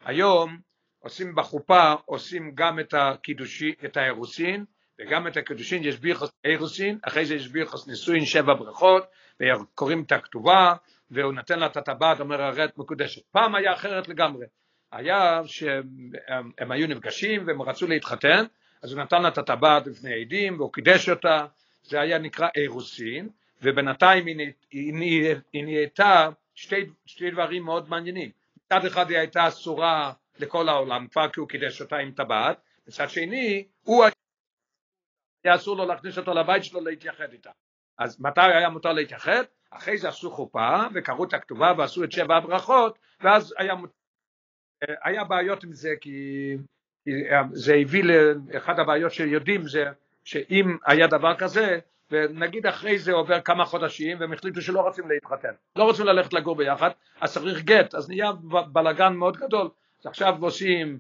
[0.05, 0.59] היום
[0.99, 4.65] עושים בחופה, עושים גם את הקידושי, את האירוסין,
[5.01, 9.05] וגם את הקידושין יש ביחוס אירוסין, אחרי זה יש ביחוס נישואין שבע ברכות,
[9.43, 10.75] וקוראים את הכתובה,
[11.11, 13.23] והוא נותן לה את הטבעת, אומר הרט מקודשת.
[13.31, 14.47] פעם היה אחרת לגמרי.
[14.93, 18.45] היה שהם היו נפגשים והם רצו להתחתן,
[18.85, 21.47] אז הוא נתן לה את הטבעת בפני עדים והוא קידש אותה,
[21.83, 23.29] זה היה נקרא אירוסין,
[23.63, 24.27] ובינתיים
[24.71, 28.31] היא, נהייתה שתי, שתי דברים מאוד מעניינים.
[28.57, 33.09] מצד אחד היא הייתה אסורה לכל העולם כבר כי הוא קידש אותה עם טבעת, מצד
[33.09, 34.05] שני הוא
[35.45, 37.51] היה אסור לו להכניס אותו לבית שלו להתייחד איתה.
[37.99, 39.45] אז מתי היה מותר להתייחד?
[39.71, 43.75] אחרי זה עשו חופה וקראו את הכתובה ועשו את שבע הברכות ואז היה,
[45.05, 46.57] היה בעיות עם זה כי
[47.53, 49.85] זה הביא לאחד הבעיות שיודעים זה
[50.25, 51.79] שאם היה דבר כזה
[52.11, 55.53] ונגיד אחרי זה עובר כמה חודשים והם החליטו שלא רוצים להתחתן.
[55.77, 56.91] לא רוצים ללכת לגור ביחד
[57.21, 58.33] אז צריך גט אז נהיה
[58.73, 59.69] בלאגן מאוד גדול.
[60.01, 60.99] אז עכשיו עושים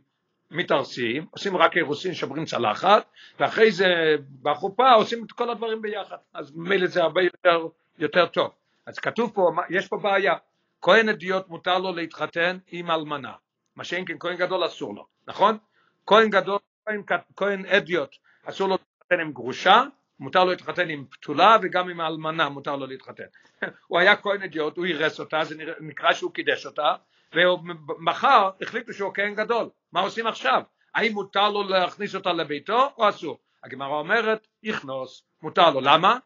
[0.50, 3.06] מתארסים עושים רק אירוסין שוברים צלחת
[3.40, 6.16] ואחרי זה בחופה עושים את כל הדברים ביחד.
[6.34, 7.66] אז ממילא זה הרבה יותר,
[7.98, 8.50] יותר טוב.
[8.86, 10.34] אז כתוב פה יש פה בעיה.
[10.82, 13.32] כהן אדיוט מותר לו להתחתן עם אלמנה.
[13.76, 15.06] מה שאין כן כהן גדול אסור לו.
[15.26, 15.58] נכון?
[16.06, 17.02] כהן גדול, כהן,
[17.36, 19.82] כהן אדיוט, אסור לו להתחתן עם גרושה,
[20.18, 23.24] מותר לו להתחתן עם פתולה וגם עם האלמנה מותר לו להתחתן.
[23.88, 26.94] הוא היה כהן אדיוט, הוא אירס אותה, זה נקרא שהוא קידש אותה,
[27.34, 29.70] ומחר החליטו שהוא כהן גדול.
[29.92, 30.62] מה עושים עכשיו?
[30.94, 33.38] האם מותר לו להכניס אותה לביתו או אסור?
[33.64, 35.80] הגמרא אומרת, יכנוס, מותר לו.
[35.80, 36.18] למה?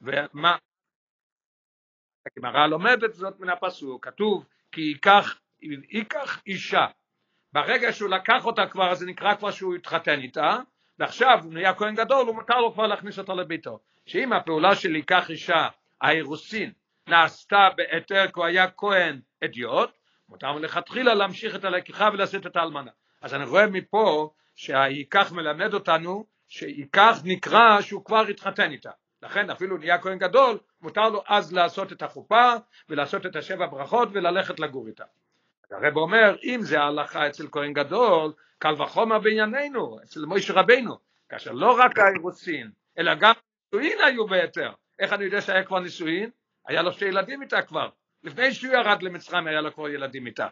[0.00, 0.56] ומה?
[2.26, 5.40] הגמרא לומדת זאת מן הפסוק, כתוב כי ייקח,
[5.90, 6.86] ייקח אישה
[7.62, 10.56] ברגע שהוא לקח אותה כבר, זה נקרא כבר שהוא התחתן איתה,
[10.98, 13.78] ועכשיו הוא נהיה כהן גדול, הוא מותר לו כבר להכניס אותה לביתו.
[14.06, 15.68] שאם הפעולה של ייקח אישה,
[16.00, 16.72] האירוסין,
[17.08, 19.90] נעשתה בהיתר כי הוא היה כהן אדיוט,
[20.28, 22.90] מותר מלכתחילה להמשיך את הלקיחה ולשאת את האלמנה.
[23.22, 28.90] אז אני רואה מפה שהייקח מלמד אותנו שייקח נקרא שהוא כבר התחתן איתה.
[29.22, 32.52] לכן אפילו נהיה כהן גדול, מותר לו אז לעשות את החופה
[32.88, 35.04] ולעשות את השבע ברכות וללכת לגור איתה.
[35.70, 41.52] הרב אומר, אם זה ההלכה אצל כהן גדול, קל וחומר בענייננו, אצל מוישה רבינו, כאשר
[41.52, 43.32] לא רק האירוסין, אלא גם
[43.72, 44.72] נישואין היו בהיתר.
[44.98, 46.30] איך אני יודע שהיה כבר נישואין?
[46.66, 47.88] היה לו שתי ילדים איתה כבר.
[48.22, 50.46] לפני שהוא ירד למצרים היה לו כבר ילדים איתה.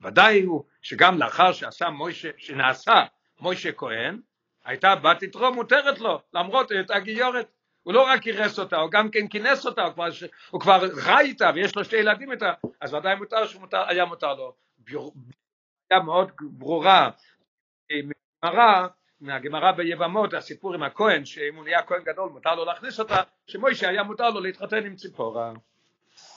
[0.00, 2.94] ודאי הוא שגם לאחר שעשה מוישה, שנעשה
[3.40, 4.20] מוישה כהן,
[4.64, 7.48] הייתה בת יתרו מותרת לו, למרות היותה גיורת.
[7.82, 10.08] הוא לא רק אירס אותה, הוא גם כן כינס אותה, הוא כבר,
[10.50, 14.54] הוא כבר חי איתה ויש לו שתי ילדים איתה, אז ודאי מותר שהיה מותר לו.
[15.90, 17.10] היה מאוד ברורה
[17.90, 18.86] מהגמרא,
[19.20, 23.88] מהגמרא ביבמות, הסיפור עם הכהן, שאם הוא נהיה כהן גדול מותר לו להכניס אותה, שמוישה
[23.88, 25.52] היה מותר לו להתחתן עם ציפורה.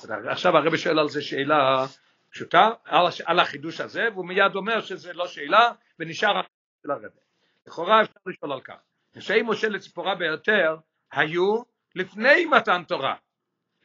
[0.10, 1.86] עכשיו הרבי שואל על זה שאלה
[2.30, 6.42] פשוטה, על, על החידוש הזה, והוא מיד אומר שזה לא שאלה, ונשאר
[6.84, 7.08] של הרבי.
[7.68, 8.78] לכאורה אפשר לשאול על כך.
[9.16, 10.78] נשאי משה לציפורה ביותר
[11.16, 11.62] היו
[11.96, 13.16] לפני מתן תורה.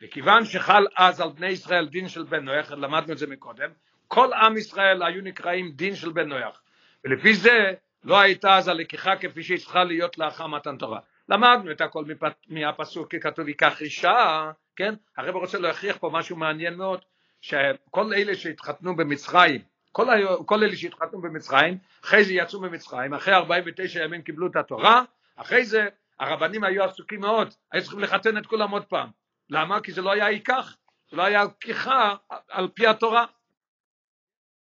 [0.03, 3.71] וכיוון שחל אז על בני ישראל דין של בן נוח, למדנו את זה מקודם,
[4.09, 6.63] כל עם ישראל היו נקראים דין של בן נוח.
[7.05, 7.73] ולפי זה
[8.05, 11.01] לא הייתה אז הלקיחה כפי שהיא צריכה להיות לאחר מתן תורה.
[11.29, 12.05] למדנו את הכל
[12.49, 14.95] מהפסוק כי כתוב ייקח אישה, כן?
[15.17, 17.01] הרב רוצה להכריח פה משהו מעניין מאוד,
[17.41, 19.61] שכל אלה שהתחתנו במצרים,
[19.93, 20.07] כל,
[20.47, 25.03] כל אלה שהתחתנו במצרים, אחרי זה יצאו ממצרים, אחרי 49 ימים קיבלו את התורה,
[25.37, 25.89] אחרי זה
[26.21, 29.11] הרבנים היו עסוקים מאוד, היו צריכים לחתן את כולם עוד פעם.
[29.51, 29.81] למה?
[29.81, 30.77] כי זה לא היה ייקח,
[31.11, 32.15] זה לא היה לקיחה
[32.49, 33.25] על פי התורה.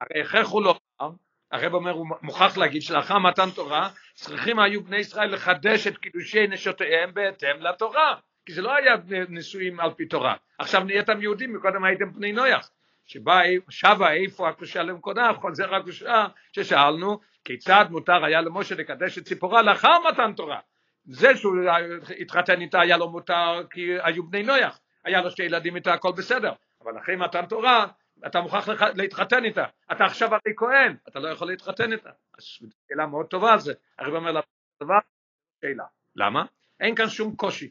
[0.01, 0.79] הרי הכרחו לומר,
[1.53, 6.47] הרב אומר, הוא מוכרח להגיד שלאחר מתן תורה, צריכים היו בני ישראל לחדש את קידושי
[6.47, 8.15] נשותיהם בהתאם לתורה,
[8.47, 8.97] כי זה לא היה
[9.29, 10.35] נישואים על פי תורה.
[10.59, 12.71] עכשיו נהייתם יהודים, מקודם הייתם בני נויח.
[13.07, 19.63] שבה שבה איפה הקושה למקודה, חוזר הקושה ששאלנו, כיצד מותר היה למשה לקדש את ציפורה
[19.63, 20.61] לאחר מתן תורה.
[21.07, 21.57] זה שהוא
[22.21, 26.13] התחתן איתה היה לו מותר כי היו בני נויח, היה לו שתי ילדים איתה הכל
[26.13, 27.87] בסדר, אבל אחרי מתן תורה
[28.27, 32.11] אתה מוכרח להתחתן איתה, אתה עכשיו הרי כהן, אתה לא יכול להתחתן איתה.
[32.39, 32.45] אז
[32.89, 34.41] שאלה מאוד טובה זה, הרב אומר לה,
[34.83, 34.99] דבר,
[35.61, 35.85] שאלה.
[36.17, 36.45] למה?
[36.81, 37.71] אין כאן שום קושי,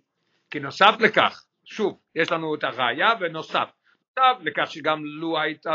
[0.50, 3.69] כי נוסף לכך, שוב, יש לנו את הראייה ונוסף,
[4.00, 5.74] נוסף לכך שגם לו הייתה,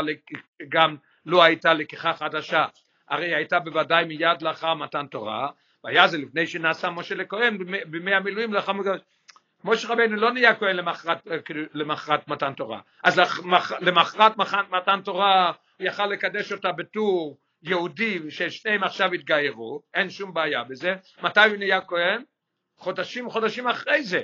[0.69, 0.95] גם
[1.25, 2.65] לו הייתה לקיחה חדשה,
[3.09, 5.49] הרי הייתה בוודאי מיד לאחר מתן תורה,
[5.83, 9.01] והיה זה לפני שנעשה משה לכהן בימי המילואים לאחר מגרש.
[9.63, 12.81] משה רבנו לא נהיה כהן למחרת, כאילו, למחרת מתן תורה.
[13.03, 13.21] אז
[13.79, 14.37] למחרת
[14.69, 20.95] מתן תורה הוא יכל לקדש אותה בתור יהודי ששניהם עכשיו התגיירו, אין שום בעיה בזה.
[21.21, 22.23] מתי הוא נהיה כהן?
[22.77, 24.21] חודשים חודשים אחרי זה.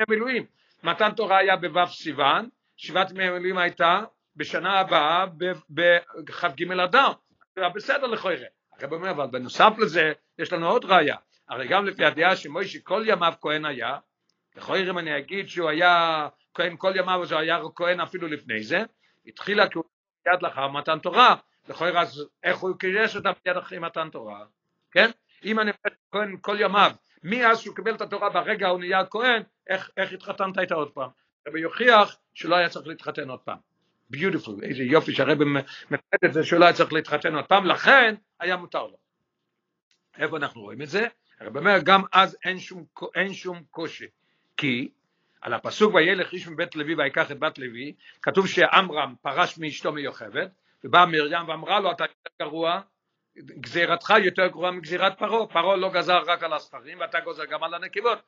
[0.00, 0.46] המילואים.
[0.82, 4.00] מתן תורה היה בו' סיוון, שבעת ימי המילואים הייתה
[4.36, 5.26] בשנה הבאה
[5.70, 7.12] בכ"ג אדר.
[7.74, 8.59] בסדר לכאורה.
[8.82, 11.16] הרב אומר, אבל בנוסף לזה, יש לנו עוד ראיה.
[11.48, 13.98] הרי גם לפי הדעה שמוישה כל ימיו כהן היה,
[14.56, 18.62] לכאורה אם אני אגיד שהוא היה כהן כל ימיו, אז הוא היה כהן אפילו לפני
[18.62, 18.82] זה,
[19.26, 19.88] התחילה כהונה
[20.26, 21.36] מיד לאחר מתן תורה,
[21.68, 24.44] לכאורה אז איך הוא קירש אותה מיד אחרי מתן תורה,
[24.90, 25.10] כן?
[25.44, 26.90] אם אני אומר כהן כל ימיו,
[27.22, 31.10] מאז שהוא קיבל את התורה ברגע הוא נהיה כהן, איך, איך התחתנת איתה עוד פעם?
[31.48, 33.69] רבי יוכיח שלא היה צריך להתחתן עוד פעם.
[34.10, 35.44] ביוטיפול, איזה יופי שהרבא
[35.90, 38.96] מפחד את זה שהוא לא היה צריך להתחתן עוד פעם, לכן היה מותר לו.
[40.18, 41.06] איפה אנחנו רואים את זה?
[41.40, 44.06] הרב אומר גם אז אין שום, אין שום קושי,
[44.56, 44.90] כי
[45.40, 50.50] על הפסוק וילך איש מבית לוי ויקח את בת לוי, כתוב שעמרם פרש מאשתו מיוכבת,
[50.84, 52.80] ובאה מרים ואמרה לו אתה יותר גרוע,
[53.38, 57.74] גזירתך יותר גרועה מגזירת פרעה, פרעה לא גזר רק על הספרים ואתה גוזר גם על
[57.74, 58.18] הנקבות.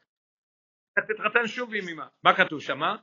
[0.95, 2.05] תתחתן שוב עם אמא.
[2.25, 2.97] מה כתוב שמה?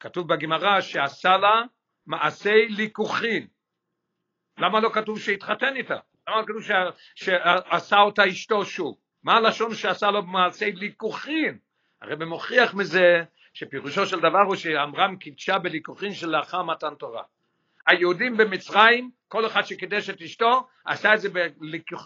[0.00, 1.62] כתוב בגמרא שעשה לה
[2.06, 3.46] מעשי ליכוחין.
[4.58, 5.96] למה לא כתוב שהתחתן איתה?
[6.28, 6.62] למה לא כתוב
[7.14, 8.96] שעשה אותה אשתו שוב?
[9.22, 11.58] מה הלשון שעשה לו מעשי ליכוחין?
[12.02, 13.22] הרי במוכיח מזה
[13.54, 17.22] שפירושו של דבר הוא שאמרם קידשה בליכוחין של לאחר מתן תורה.
[17.86, 21.28] היהודים במצרים, כל אחד שקידש את אשתו, עשה את זה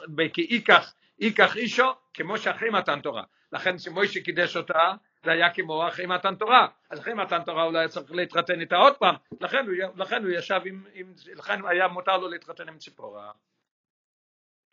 [0.08, 3.22] בכאיקח, איקח אישו, כמו שאחרי מתן תורה.
[3.52, 4.92] לכן שמוישה קידש אותה,
[5.24, 8.60] זה היה כמו אחרי מתן תורה, אז אחרי מתן תורה הוא לא היה צריך להתחתן
[8.60, 12.68] איתה עוד פעם, לכן הוא, לכן הוא ישב עם, עם, לכן היה מותר לו להתחתן
[12.68, 13.30] עם ציפורה.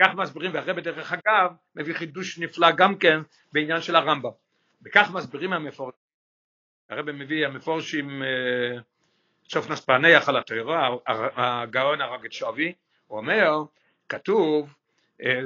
[0.01, 3.19] כך מסבירים, והרב דרך אגב מביא חידוש נפלא גם כן
[3.51, 4.29] בעניין של הרמב"ם.
[4.85, 6.01] וכך מסבירים המפורשים,
[6.89, 8.79] הרב מביא המפורשים אה,
[9.49, 10.89] סוף נספענח על התוירה,
[11.35, 12.73] הגאון הרגת שווי,
[13.07, 13.63] הוא אומר,
[14.09, 14.73] כתוב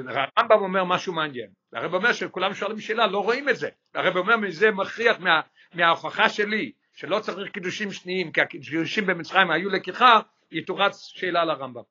[0.08, 4.36] הרמב"ם אומר משהו מעניין, הרב אומר שכולם שואלים שאלה, לא רואים את זה, הרב אומר
[4.36, 5.40] מזה מכריח מה,
[5.74, 11.82] מההוכחה שלי, שלא צריך קידושים שניים, כי הקידושים במצרים היו לקיחה, יתורץ שאלה לרמב"ם.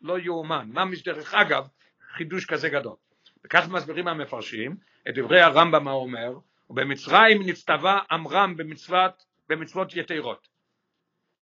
[0.00, 0.68] לא יאומן.
[0.72, 1.68] מה דרך אגב,
[2.16, 2.96] חידוש כזה גדול.
[3.44, 4.76] וכך מסבירים המפרשים
[5.08, 6.38] את דברי הרמב"ם האומר,
[6.70, 10.48] ובמצרים נצטווה עמרם במצוות, במצוות יתרות.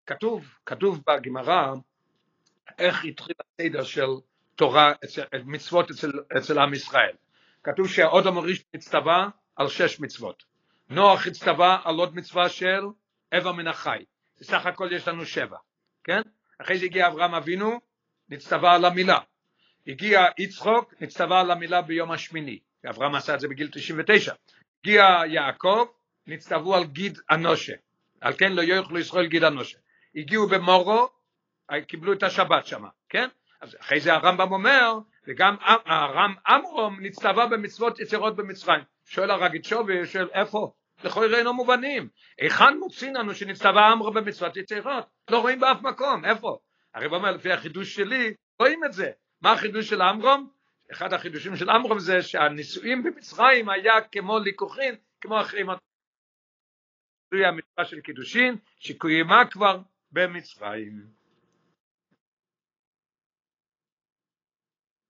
[0.07, 1.73] כתוב, כתוב בגמרא
[2.79, 4.09] איך התחיל הסדר של
[4.55, 4.93] תורה,
[5.45, 7.15] מצוות אצל, אצל עם ישראל.
[7.65, 10.43] כתוב שהאודם הראשון הצטווה על שש מצוות.
[10.89, 12.83] נוח הצטווה על עוד מצווה של
[13.39, 14.05] אבא מן החי.
[14.41, 15.57] בסך הכל יש לנו שבע,
[16.05, 16.21] כן?
[16.63, 17.81] אחרי זה הגיע אברהם אבינו,
[18.29, 19.19] נצטווה על המילה.
[19.87, 22.59] הגיע יצחוק, נצטווה על המילה ביום השמיני.
[22.91, 24.35] אברהם עשה את זה בגיל 99.
[24.81, 25.85] הגיע יעקב,
[26.27, 27.73] נצטוו על גיד אנושה.
[28.21, 29.79] על כן לא יוכלו ישראל גיד אנושה.
[30.15, 31.09] הגיעו במורו,
[31.89, 33.29] קיבלו את השבת שמה, כן?
[33.61, 38.81] אז אחרי זה הרמב"ם אומר, וגם הרם אמרום נצטווה במצוות יצירות במצרים.
[39.05, 40.73] שואל הרגיד שווי, שואל איפה?
[41.05, 42.09] לכל אינו מובנים.
[42.39, 45.05] היכן מוצאים לנו שנצטווה אמרום במצוות יצירות?
[45.31, 46.59] לא רואים באף מקום, איפה?
[46.97, 49.11] הוא אומר, לפי החידוש שלי, רואים את זה.
[49.43, 50.51] מה החידוש של אמרום?
[50.93, 55.79] אחד החידושים של אמרום זה שהנישואים במצרים היה כמו ליכוחין, כמו אחרי מת...
[57.31, 59.79] זוהי המצווה של קידושין, שקוימה כבר
[60.13, 61.22] במצרים.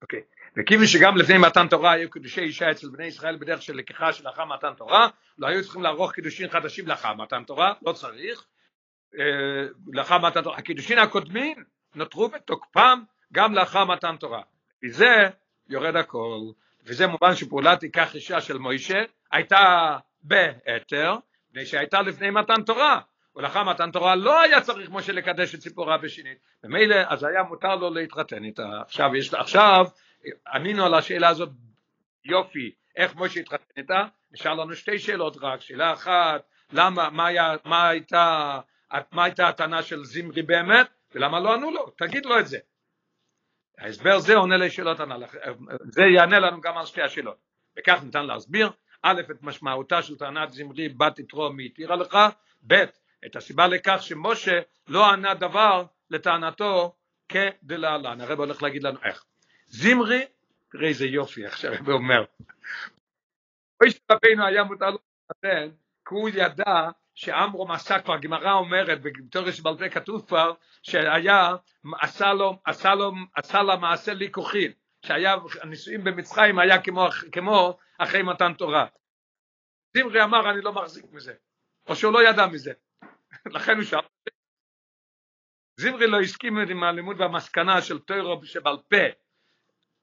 [0.03, 0.21] אוקיי,
[0.57, 4.25] וכיוון שגם לפני מתן תורה היו קידושי אישה אצל בני ישראל בדרך של לקיחה של
[4.25, 8.45] לאחר מתן תורה, לא היו צריכים לערוך קידושין חדשים לאחר מתן תורה, לא צריך,
[9.19, 9.23] אה,
[9.93, 11.63] לאחר מתן תורה, הקידושין הקודמים
[11.95, 14.41] נותרו בתוקפם גם לאחר מתן תורה,
[14.83, 15.29] וזה
[15.69, 16.39] יורד הכל,
[16.85, 21.15] וזה מובן שפעולת תיקח אישה של מוישה הייתה בהתר,
[21.49, 22.99] מפני שהייתה לפני מתן תורה,
[23.35, 27.75] ולאחר מתן תורה לא היה צריך משה לקדש את ציפורה בשנית, ומילא אז היה מותר
[27.75, 28.43] לו להתחתן.
[28.43, 29.85] איתה, עכשיו, יש, עכשיו
[30.53, 31.49] ענינו על השאלה הזאת
[32.25, 37.55] יופי, איך משה התחתן איתה, נשאר לנו שתי שאלות רק, שאלה אחת, למה, מה, היה,
[37.65, 38.59] מה, הייתה,
[39.11, 42.57] מה הייתה הטענה של זמרי באמת, ולמה לא ענו לו, תגיד לו את זה.
[43.77, 45.23] ההסבר זה עונה לשאלות הנ"ל,
[45.81, 47.37] זה יענה לנו גם על שתי השאלות,
[47.77, 48.69] וכך ניתן להסביר,
[49.01, 52.17] א', את משמעותה של טענת זמרי בת יתרו מי התירה לך,
[52.67, 52.83] ב',
[53.25, 56.95] את הסיבה לכך שמשה לא ענה דבר לטענתו
[57.29, 59.23] כדלהלן, הרב הולך להגיד לנו איך.
[59.65, 60.25] זמרי,
[60.71, 62.23] תראה איזה יופי איך שהרב אומר,
[63.81, 64.97] מוישה רבינו היה מותר לו
[65.29, 70.53] להתחתן, כי הוא ידע שאמרום עשה כבר, הגמרא אומרת, בתור שבעל פה כתוב כבר,
[70.83, 71.55] שהיה,
[72.01, 74.71] עשה לו, עשה לו, עשה לה מעשה ליקוחין,
[75.05, 78.85] שהיה, הנישואים במצרים היה כמו, כמו אחרי מתן תורה.
[79.97, 81.33] זמרי אמר אני לא מחזיק מזה,
[81.87, 82.73] או שהוא לא ידע מזה,
[83.45, 83.99] לכן הוא שאל.
[85.75, 88.97] זמרי לא הסכים עם הלימוד והמסקנה של טוירו שבעל פה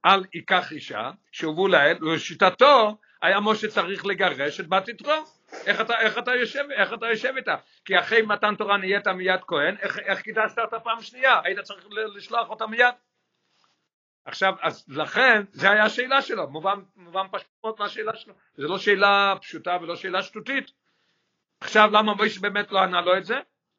[0.03, 5.25] על ייקח אישה, שהובאו לאל, ולשיטתו היה משה צריך לגרש את בת יתרו.
[5.67, 7.57] איך אתה, איך אתה יושב, איך אתה יושב איתה?
[7.85, 11.41] כי אחרי מתן תורה נהיית מיד כהן, איך, איך קידשת אותה פעם שנייה?
[11.45, 12.95] היית צריך לשלוח אותה מיד.
[14.25, 18.35] עכשיו, אז לכן, זה היה השאלה שלו, מובן, מובן פשוט מהשאלה שלו.
[18.55, 20.71] זו לא שאלה פשוטה ולא שאלה שטותית.
[21.61, 23.39] עכשיו, למה מוישה באמת לא ענה לו את זה?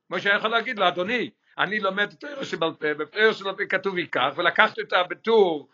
[0.09, 4.33] מוישה יכול להגיד לו, אדוני, אני לומד את שבעל פה, בפרק שבעל פה כתוב ייקח,
[4.35, 5.69] ולקחתי אותה בטור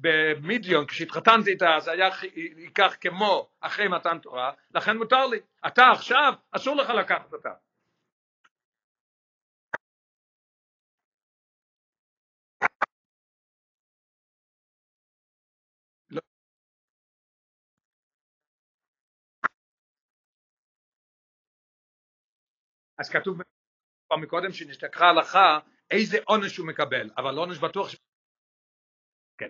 [0.00, 2.08] במדיון, כשהתחתנתי איתה, אז היה
[2.56, 5.38] ייקח כמו אחרי מתן תורה, לכן מותר לי.
[5.66, 7.50] אתה עכשיו, אסור לך לקחת אותה.
[23.00, 23.40] אז כתוב
[24.06, 25.58] כבר מקודם שנשתכחה הלכה
[25.90, 27.96] איזה עונש הוא מקבל, אבל עונש בטוח ש...
[29.38, 29.48] כן.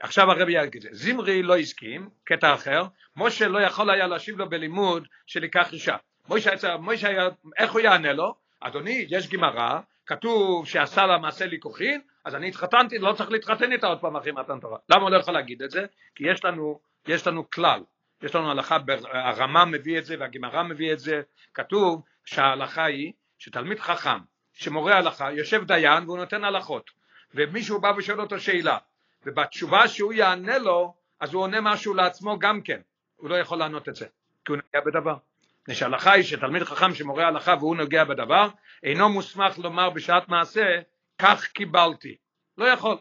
[0.00, 0.88] עכשיו הרבי יגיד את זה.
[0.92, 2.82] זמרי לא הסכים, קטע אחר,
[3.16, 5.96] משה לא יכול היה להשיב לו בלימוד של ייקח אישה.
[6.28, 7.28] משה, משה היה,
[7.58, 8.34] איך הוא יענה לו?
[8.60, 13.86] אדוני, יש גמרא, כתוב שעשה לה מעשה ליקוחין, אז אני התחתנתי, לא צריך להתחתן איתה
[13.86, 14.78] עוד פעם אחרי מתן תורה.
[14.88, 15.86] למה הוא לא יכול להגיד את זה?
[16.14, 17.80] כי יש לנו, יש לנו כלל,
[18.22, 21.22] יש לנו הלכה, הרמה מביא את זה והגמרא מביא את זה,
[21.54, 24.18] כתוב שההלכה היא שתלמיד חכם
[24.52, 26.90] שמורה הלכה יושב דיין והוא נותן הלכות
[27.34, 28.78] ומישהו בא ושואל אותו שאלה
[29.26, 32.80] ובתשובה שהוא יענה לו אז הוא עונה משהו לעצמו גם כן.
[33.16, 34.06] הוא לא יכול לענות את זה
[34.44, 35.16] כי הוא נוגע בדבר.
[35.62, 38.48] מפני שההלכה היא שתלמיד חכם שמורה הלכה והוא נוגע בדבר
[38.82, 40.80] אינו מוסמך לומר בשעת מעשה
[41.18, 42.16] כך קיבלתי
[42.58, 42.96] לא יכול.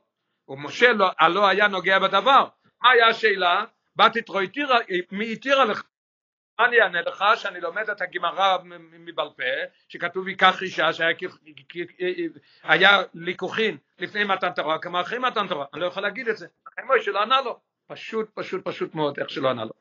[0.48, 2.48] ומשה לא, לא היה נוגע בדבר.
[2.84, 3.66] מה היה השאלה?
[3.96, 4.40] בת יתרו
[5.12, 5.84] מי התירה לך
[6.60, 8.58] אני אענה לך שאני לומד את הגמרא
[9.00, 9.44] מבעל פה,
[9.88, 11.16] שכתוב ייקח אישה שהיה
[12.64, 16.48] היה ליקוחין לפני מתן תורה כמו אחרי מתן תורה, אני לא יכול להגיד את זה,
[16.68, 19.72] לכן מוישה לא ענה לו, פשוט פשוט פשוט מאוד איך שלא ענה לו.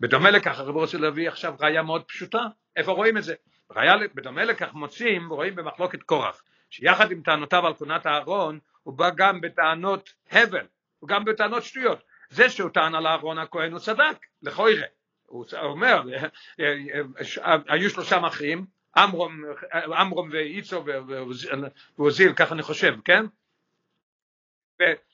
[0.00, 2.42] בדומה לכך הרב רוצה להביא עכשיו ראיה מאוד פשוטה,
[2.76, 3.34] איפה רואים את זה?
[3.70, 9.10] ראיה, בדומה לכך מוצאים, רואים במחלוקת קורח, שיחד עם טענותיו על כהונת אהרון, הוא בא
[9.10, 10.66] גם בטענות הבל,
[10.98, 12.02] הוא גם בטענות שטויות.
[12.30, 14.86] זה שהוא טען על אהרון הכהן הוא צדק, לכוירא.
[15.34, 16.02] הוא אומר,
[17.68, 18.66] היו שלושה אחים,
[18.96, 20.84] עמרום ואיצו
[21.96, 23.24] ועוזיל, ככה אני חושב, כן?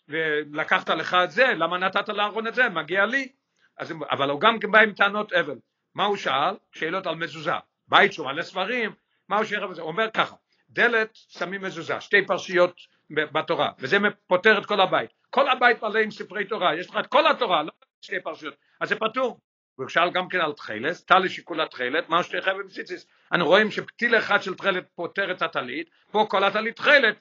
[0.09, 2.69] ולקחת לך את זה, למה נתת לאהרון את זה?
[2.69, 3.33] מגיע לי.
[3.79, 5.59] אז, אבל הוא גם בא עם טענות אבל.
[5.95, 6.55] מה הוא שאל?
[6.73, 7.53] שאלות על מזוזה.
[7.89, 8.93] בית שהוא מלא ספרים,
[9.29, 9.63] מה הוא שאל?
[9.63, 10.37] הוא אומר ככה,
[10.71, 13.97] דלת שמים מזוזה, שתי פרשיות בתורה, וזה
[14.27, 15.11] פותר את כל הבית.
[15.31, 18.89] כל הבית מלא עם ספרי תורה, יש לך את כל התורה, לא שתי פרשיות, אז
[18.89, 19.41] זה פתור.
[19.81, 23.07] והוא שאל גם כן על תכלת, טל לשיקול התכלת, מה שתי חייב בציציס.
[23.33, 27.21] אנחנו רואים שפתיל אחד של תכלת פותר את הטלית, פה כל הטלית תכלת,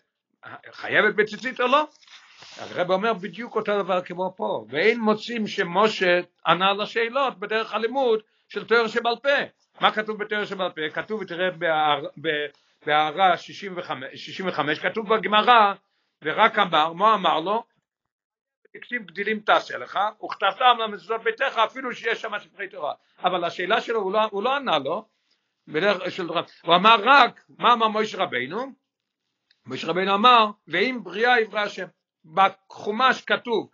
[0.71, 1.87] חייבת בציצית או לא?
[2.57, 8.65] הרב אומר בדיוק אותו דבר כמו פה, ואין מוצאים שמשה ענה לשאלות בדרך הלימוד של
[8.65, 9.29] תואר שבעל פה.
[9.81, 10.81] מה כתוב בתואר שבעל פה?
[10.93, 11.49] כתוב, תראה
[12.85, 15.73] בהערה 65, 65, כתוב בגמרא,
[16.23, 17.63] ורק אמר, מה אמר לו?
[18.73, 22.93] תקשיב גדילים תעשה לך, וכתבתם למזוזות ביתך אפילו שיש שם ספרי תורה.
[23.23, 25.05] אבל השאלה שלו, הוא לא, הוא לא ענה לו,
[26.61, 28.65] הוא אמר רק, מה אמר מויש רבינו?
[29.65, 31.85] מויש רבינו אמר, ואם בריאה יברא השם.
[32.25, 33.69] בחומש כתוב,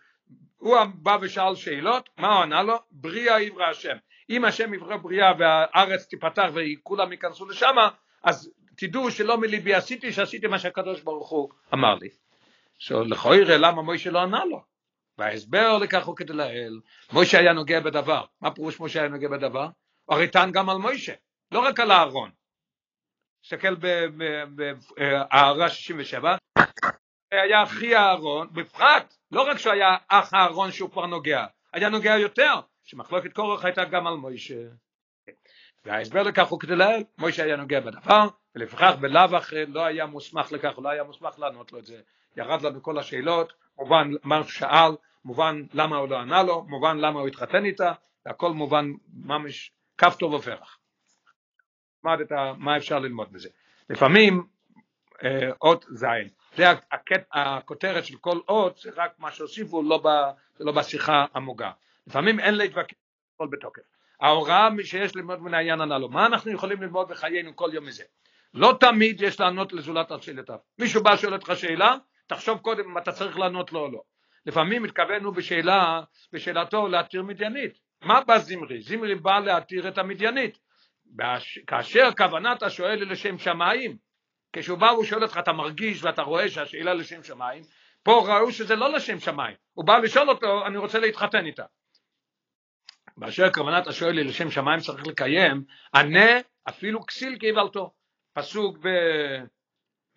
[0.58, 2.80] הוא בא ושאל שאלות, מה הוא ענה לו?
[2.92, 3.98] בריאה יברא השם.
[4.30, 7.76] אם השם יברא בריאה והארץ תיפתח וכולם ייכנסו לשם,
[8.24, 12.10] אז תדעו שלא מליבי עשיתי, שעשיתי מה שהקדוש ברוך הוא אמר לי.
[13.06, 14.75] לכוירא למה מוישה לא ענה לו?
[15.18, 16.80] וההסבר לכך הוא כדי לאל,
[17.14, 18.26] מוישה היה נוגע בדבר.
[18.42, 19.68] מה פירוש מוישה היה נוגע בדבר?
[20.10, 21.14] הרי טען גם על מוישה,
[21.52, 22.32] לא רק על אהרון.
[23.42, 23.76] תסתכל
[24.96, 26.36] בהערה 67,
[27.32, 32.18] היה אחי אהרון, בפרט, לא רק שהוא היה אח אהרון שהוא כבר נוגע, היה נוגע
[32.18, 32.54] יותר,
[32.84, 34.62] שמחלוקת קורח הייתה גם על מוישה.
[35.86, 40.52] וההסבר לכך הוא כדי לאל, מוישה היה נוגע בדבר, ולפיכך בלאו אחרי לא היה מוסמך
[40.52, 42.02] לכך, הוא לא היה מוסמך לענות לו את זה.
[42.38, 44.92] ירד לנו כל השאלות, מובן מה שאל,
[45.26, 47.94] מובן למה הוא לא ענה לו, מובן למה הוא התחתן איתה,
[48.26, 50.80] והכל מובן ממש כף טוב ופרח.
[52.58, 53.50] מה אפשר ללמוד בזה?
[53.90, 54.44] לפעמים
[55.24, 60.08] אה, אות זין, זה הקט, הכותרת של כל אות, זה רק מה שהוסיפו, לא, ב,
[60.60, 61.72] לא בשיחה המוגה.
[62.08, 62.96] לפעמים אין להתווכח
[63.36, 63.82] הכל בתוקף.
[64.22, 68.04] ההוראה שיש ללמוד מן העניין הנ"לו, מה אנחנו יכולים ללמוד בחיינו כל יום מזה?
[68.54, 70.58] לא תמיד יש לענות לזולת על שאלותיו.
[70.80, 71.96] מישהו בא שואל אותך שאלה,
[72.28, 74.02] תחשוב קודם אם אתה צריך לענות לו או לא.
[74.46, 76.02] לפעמים התכוונו בשאלה,
[76.34, 77.80] בשאלתו להתיר מדיינית.
[78.02, 78.82] מה בא זמרי?
[78.82, 80.58] זמרי בא להתיר את המדיינית.
[81.68, 83.98] כאשר כוונת השואל היא לשם שמיים,
[84.54, 87.64] כשהוא בא והוא שואל אותך, אתה מרגיש ואתה רואה שהשאלה לשם שמיים,
[88.04, 89.56] פה ראו שזה לא לשם שמיים.
[89.74, 91.66] הוא בא לשאול אותו, אני רוצה להתחתן איתה.
[93.18, 95.64] באשר כוונת השואל היא לשם שמיים צריך לקיים,
[95.96, 97.94] ענה אפילו כסיל כאיוולתו.
[98.34, 98.78] פסוק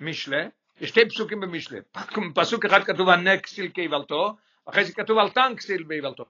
[0.00, 0.46] במשלה,
[0.80, 1.78] יש שתי פסוקים במשלה,
[2.34, 6.24] פסוק אחד כתוב ענה כסיל כאיוולתו, אחרי זה כתוב על טן כסיל באיוולתו,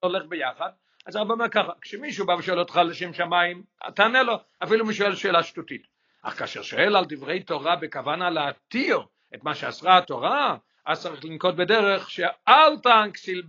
[0.00, 0.70] הולך ביחד,
[1.06, 3.62] אז הרבה אומר ככה, כשמישהו בא ושואל אותך לשם שמיים,
[3.94, 5.86] תענה לו, אפילו אם שואל שאלה שטותית,
[6.22, 9.00] אך כאשר שואל על דברי תורה בכוונה להתיר
[9.34, 10.56] את מה שאסרה התורה,
[10.86, 12.72] אז צריך לנקוט בדרך שאל
[13.14, 13.42] כסיל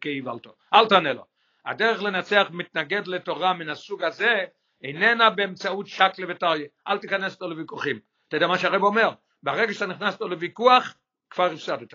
[0.00, 1.24] כאיוולתו, אל תענה לו.
[1.66, 4.44] הדרך לנצח מתנגד לתורה מן הסוג הזה
[4.82, 7.98] איננה באמצעות שקלה וטריה, אל תיכנס אותו לוויכוחים.
[8.28, 9.10] אתה יודע מה שהרב אומר?
[9.42, 10.96] ברגע שאתה נכנס אותו לוויכוח,
[11.30, 11.94] כבר הפסדת.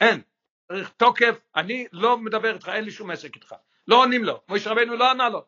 [0.00, 0.20] אין.
[0.68, 3.54] צריך תוקף, אני לא מדבר איתך, אין לי שום עסק איתך.
[3.88, 5.44] לא עונים לו, משה רבנו לא ענה לו.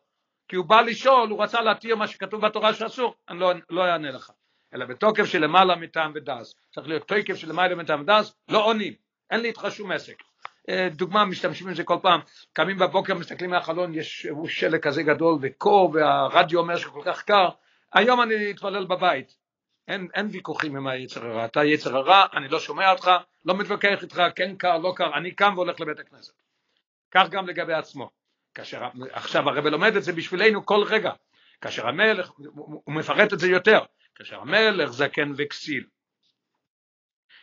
[0.47, 4.11] כי הוא בא לשאול, הוא רצה להתיר מה שכתוב בתורה שאסור, אני לא, לא אענה
[4.11, 4.31] לך.
[4.73, 6.53] אלא בתוקף של למעלה מטעם ודס.
[6.73, 8.93] צריך להיות תוקף של למעלה מטעם ודס, לא עונים.
[9.31, 10.23] אין לי איתך שום עסק.
[10.69, 12.19] אה, דוגמה, משתמשים בזה כל פעם,
[12.53, 17.49] קמים בבוקר, מסתכלים מהחלון, יש שלג כזה גדול וקור, והרדיו אומר שכל כך קר,
[17.93, 19.46] היום אני אתפלל בבית.
[19.87, 23.11] אין, אין ויכוחים עם היצר הרע, אתה יצר הרע, אני לא שומע אותך,
[23.45, 26.33] לא מתווכח איתך, כן קר, לא קר, אני קם והולך לבית הכנסת.
[27.11, 28.09] כך גם לגבי עצמו.
[28.53, 28.81] כאשר,
[29.11, 31.11] עכשיו הרב לומד את זה בשבילנו כל רגע.
[31.61, 33.79] כאשר המלך, הוא מפרט את זה יותר,
[34.15, 35.83] כאשר המלך זקן וכסיל.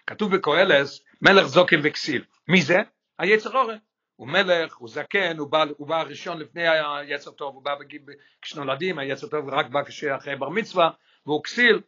[0.07, 2.24] כתוב בקהלס, מלך זוקן וכסיל.
[2.49, 2.76] מי זה?
[3.18, 3.76] היצר אורן.
[4.16, 8.03] הוא מלך, הוא זקן, הוא בא, הוא בא ראשון לפני היצר טוב, הוא בא בגיל,
[8.42, 9.80] כשנולדים, היצר טוב רק בא
[10.16, 10.90] אחרי בר מצווה,
[11.26, 11.80] והוא כסיל,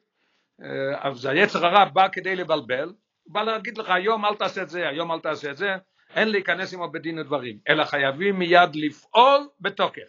[1.00, 2.92] אז היצר הרע בא כדי לבלבל,
[3.26, 5.76] בא להגיד לך היום אל תעשה את זה, היום אל תעשה את זה,
[6.14, 10.08] אין להיכנס עמו בדין ודברים, אלא חייבים מיד לפעול בתוקף.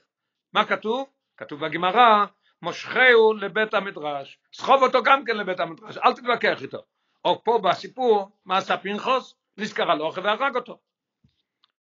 [0.53, 1.07] מה כתוב?
[1.37, 2.25] כתוב בגמרא,
[2.61, 6.83] מושכהו לבית המדרש, סחוב אותו גם כן לבית המדרש, אל תתווכח איתו.
[7.25, 9.35] או פה בסיפור, מה עשה פנחוס?
[9.57, 10.79] נזכר אוכל והרג אותו.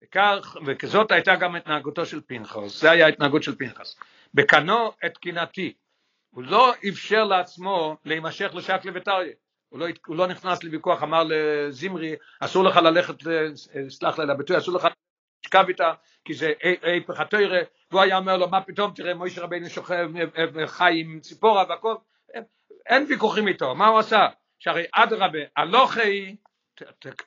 [0.03, 3.99] וכך, וכזאת הייתה גם התנהגותו של פנחס, זה היה ההתנהגות של פנחס.
[4.34, 5.74] בקנו את קנאתי,
[6.30, 9.34] הוא לא אפשר לעצמו להימשך לשקלי וטריה,
[9.70, 13.16] הוא לא, הוא לא נכנס לוויכוח, אמר לזמרי, אסור לך ללכת,
[13.90, 14.88] סלח לי על הביטוי, אסור לך
[15.46, 15.94] לשכב איתה,
[16.26, 17.60] כי זה היפך התוירה,
[17.92, 20.10] והוא היה אומר לו, מה פתאום, תראה, מוישה רבינו שוכב,
[20.66, 21.96] חי עם ציפורה והכל,
[22.86, 24.28] אין ויכוחים איתו, מה הוא עשה?
[24.60, 26.36] שהרי אדרבה, הלוכי,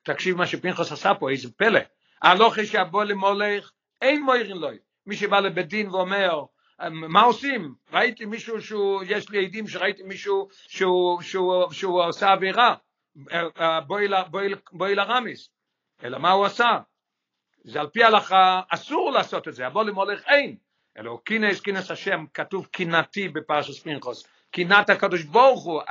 [0.03, 1.81] תקשיב מה שפנחס עשה פה, איזה פלא,
[2.23, 3.73] הלוכי שיבוא למולך,
[4.03, 6.45] אין מוירין לוי, מי שבא לבית דין ואומר,
[6.91, 7.75] מה עושים?
[7.93, 12.75] ראיתי מישהו שהוא, יש לי עדים שראיתי מישהו שהוא, שהוא, שהוא עושה עבירה,
[14.73, 15.51] בואי לרמיס,
[16.05, 16.79] אלא מה הוא עשה?
[17.64, 20.57] זה על פי ההלכה אסור לעשות את זה, הבוא למולך אין,
[20.99, 25.83] אלא קינס קינס השם, כתוב קינתי בפרשת פנחס, קינת הקדוש ברוך הוא,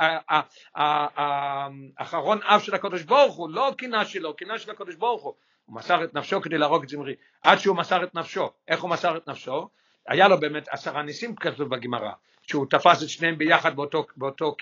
[1.98, 5.76] האחרון אף של הקדוש ברוך הוא, לא קינה שלו, קינה של הקדוש ברוך הוא, הוא
[5.76, 9.16] מסר את נפשו כדי להרוג את זמרי, עד שהוא מסר את נפשו, איך הוא מסר
[9.16, 9.68] את נפשו?
[10.06, 14.56] היה לו באמת עשרה ניסים כתוב בגמרא, שהוא תפס את שניהם ביחד באותו, באותו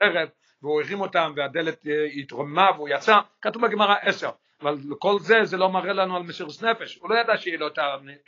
[0.00, 0.28] ערב,
[0.62, 4.30] והוא הרים אותם והדלת אה, התרוממה והוא יצא, כתוב בגמרא עשר,
[4.62, 7.66] אבל כל זה, זה לא מראה לנו על מסירות נפש, הוא לא ידע שיהיה לו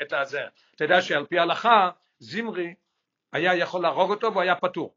[0.02, 0.40] את הזה,
[0.74, 2.74] אתה יודע שעל פי ההלכה, זמרי
[3.32, 4.94] היה יכול להרוג אותו והוא היה פטור,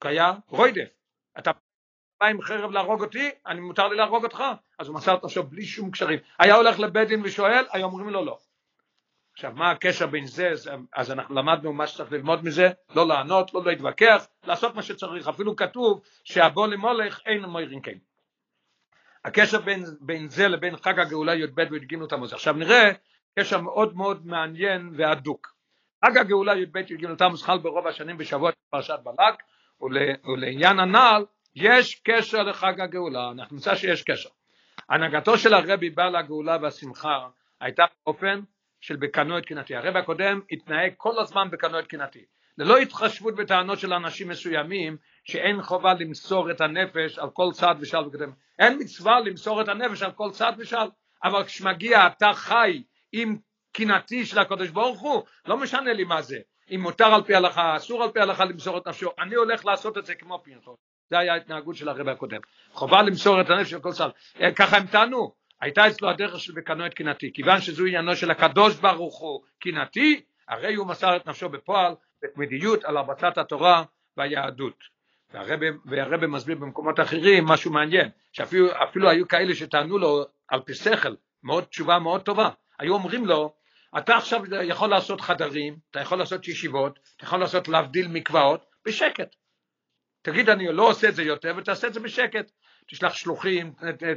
[0.00, 0.88] כי היה רוידף,
[1.38, 1.50] אתה
[2.20, 4.44] בא עם חרב להרוג אותי, אני מותר לי להרוג אותך,
[4.78, 8.08] אז הוא מסר את נפשו בלי שום קשרים, היה הולך לבית דין ושואל, היו אומרים
[8.08, 8.38] לו לא,
[9.40, 10.52] עכשיו מה הקשר בין זה,
[10.94, 15.56] אז אנחנו למדנו מה שצריך ללמוד מזה, לא לענות, לא להתווכח, לעשות מה שצריך, אפילו
[15.56, 17.98] כתוב שהבוא למולך אין מוירין כן.
[19.24, 22.32] הקשר בין, בין זה לבין חג הגאולה י"ב וי"ג תמוז.
[22.32, 22.90] עכשיו נראה
[23.38, 25.54] קשר מאוד מאוד מעניין והדוק.
[26.04, 29.42] חג הגאולה י"ב י"ג תמוז חל ברוב השנים בשבוע פרשת בלק,
[29.80, 31.24] ול, ולעניין הנ"ל
[31.54, 34.30] יש קשר לחג הגאולה, אנחנו נמצא שיש קשר.
[34.88, 37.28] הנהגתו של הרבי בעל הגאולה והשמחה
[37.60, 38.40] הייתה באופן
[38.80, 39.76] של בקנו את קנאתי.
[39.76, 42.24] הרב הקודם התנהג כל הזמן בקנו את קנאתי.
[42.58, 47.98] ללא התחשבות בטענות של אנשים מסוימים שאין חובה למסור את הנפש על כל צד ושל
[47.98, 48.32] וקדם.
[48.58, 50.76] אין מצווה למסור את הנפש על כל צד ושל,
[51.24, 53.36] אבל כשמגיע אתה חי עם
[53.72, 56.38] קנאתי של הקדוש ברוך הוא, לא משנה לי מה זה.
[56.74, 59.98] אם מותר על פי הלכה, אסור על פי הלכה למסור את נפשו, אני הולך לעשות
[59.98, 60.78] את זה כמו פנחס.
[61.10, 62.40] זה היה ההתנהגות של הרב הקודם.
[62.72, 64.08] חובה למסור את הנפש על כל צד.
[64.40, 68.30] אה, ככה הם טענו, הייתה אצלו הדרך של בקנו את קנאתי, כיוון שזו עניינו של
[68.30, 73.84] הקדוש ברוך הוא קנאתי, הרי הוא מסר את נפשו בפועל בתמידיות על הרבצת התורה
[74.16, 81.14] והרבה, והרבה מסביר במקומות אחרים משהו מעניין, שאפילו היו כאלה שטענו לו על פי שכל,
[81.42, 82.48] מאוד תשובה מאוד טובה,
[82.78, 83.54] היו אומרים לו,
[83.98, 89.36] אתה עכשיו יכול לעשות חדרים, אתה יכול לעשות ישיבות, אתה יכול לעשות להבדיל מקוואות, בשקט.
[90.22, 92.50] תגיד אני לא עושה את זה יותר ותעשה את זה בשקט.
[92.86, 93.72] תשלח שלוחים,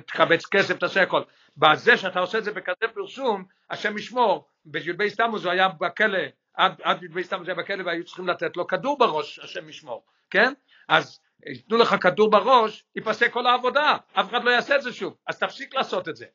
[0.07, 1.21] תקבץ כסף, תעשה הכל.
[1.57, 6.19] בזה שאתה עושה את זה בכזה פרסום, השם ישמור, בי"ב תמוז הוא היה בכלא,
[6.53, 10.53] עד, עד י"ב תמוז היה בכלא והיו צריכים לתת לו כדור בראש, השם ישמור, כן?
[10.89, 15.15] אז ייתנו לך כדור בראש, ייפסק כל העבודה, אף אחד לא יעשה את זה שוב,
[15.27, 16.25] אז תפסיק לעשות את זה.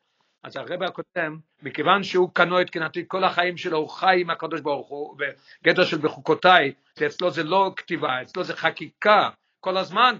[0.43, 4.61] אז הרב הקודם, מכיוון שהוא קנו את קנאתי כל החיים שלו, הוא חי עם הקדוש
[4.61, 10.17] ברוך הוא, בגדר של בחוקותיי, שאצלו זה לא כתיבה, אצלו זה חקיקה, כל הזמן,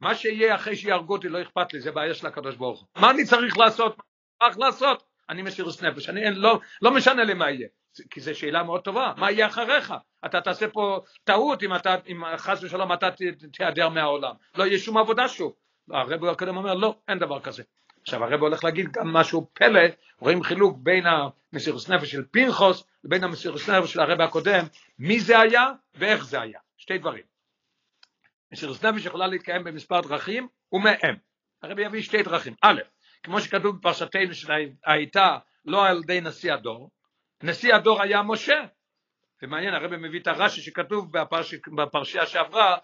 [0.00, 2.88] מה שיהיה אחרי שיהרגו אותי לא אכפת לי, זה בעיה של הקדוש ברוך הוא.
[2.96, 3.96] מה אני צריך לעשות?
[3.96, 5.02] מה צריך לעשות?
[5.28, 7.68] אני מסירוס נפש, אני לא, לא משנה לי מה יהיה,
[8.10, 9.94] כי זו שאלה מאוד טובה, מה יהיה אחריך?
[10.26, 13.08] אתה תעשה פה טעות אם, אתה, אם חס ושלום אתה
[13.52, 15.54] תיעדר מהעולם, לא יהיה שום עבודה שוב.
[15.90, 17.62] הרב הקודם אומר לא, אין דבר כזה.
[18.02, 19.80] עכשיו הרב הולך להגיד גם משהו פלא,
[20.18, 24.64] רואים חילוק בין המסירוס נפש של פנחוס לבין המסירוס נפש של הרב הקודם,
[24.98, 27.37] מי זה היה ואיך זה היה, שתי דברים.
[28.52, 31.16] מסירות נפש יכולה להתקיים במספר דרכים ומהם.
[31.62, 32.54] הרבי יביא שתי דרכים.
[32.62, 32.80] א',
[33.22, 36.90] כמו שכתוב בפרשתנו שהייתה לא על ידי נשיא הדור,
[37.42, 38.64] נשיא הדור היה משה.
[39.42, 42.76] ומעניין, הרבי מביא את הרש"י שכתוב בפרש, בפרשייה שעברה,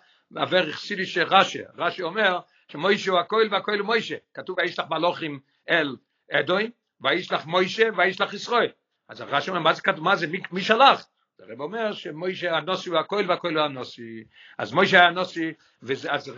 [0.43, 2.39] אברך סילי שרש"י, רש"י אומר
[2.69, 4.17] שמוישה הוא הכהל והכהל הוא מוישה.
[4.35, 5.41] כתוב וישלח מלוכים
[5.71, 5.97] אל
[6.33, 8.71] אדוי, וישלח מוישה וישלח ישראל.
[9.09, 11.07] אז הרש"י אומר מה זה מה זה, מי, מי שלח?
[11.41, 14.25] הרב אומר שמוישה הנוסי הוא הכהל והכהל הוא הנוסי.
[14.59, 15.53] אז מוישה היה הנוסי
[16.11, 16.33] אז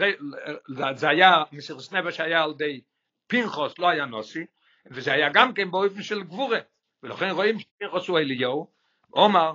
[0.95, 2.81] זה היה מסירוס נפש היה על ידי
[3.27, 4.45] פנחוס לא היה נוסי
[4.91, 6.59] וזה היה גם כן באופן של גבורה.
[7.03, 8.71] ולכן רואים שפנחוס הוא אליהו.
[9.15, 9.53] אומר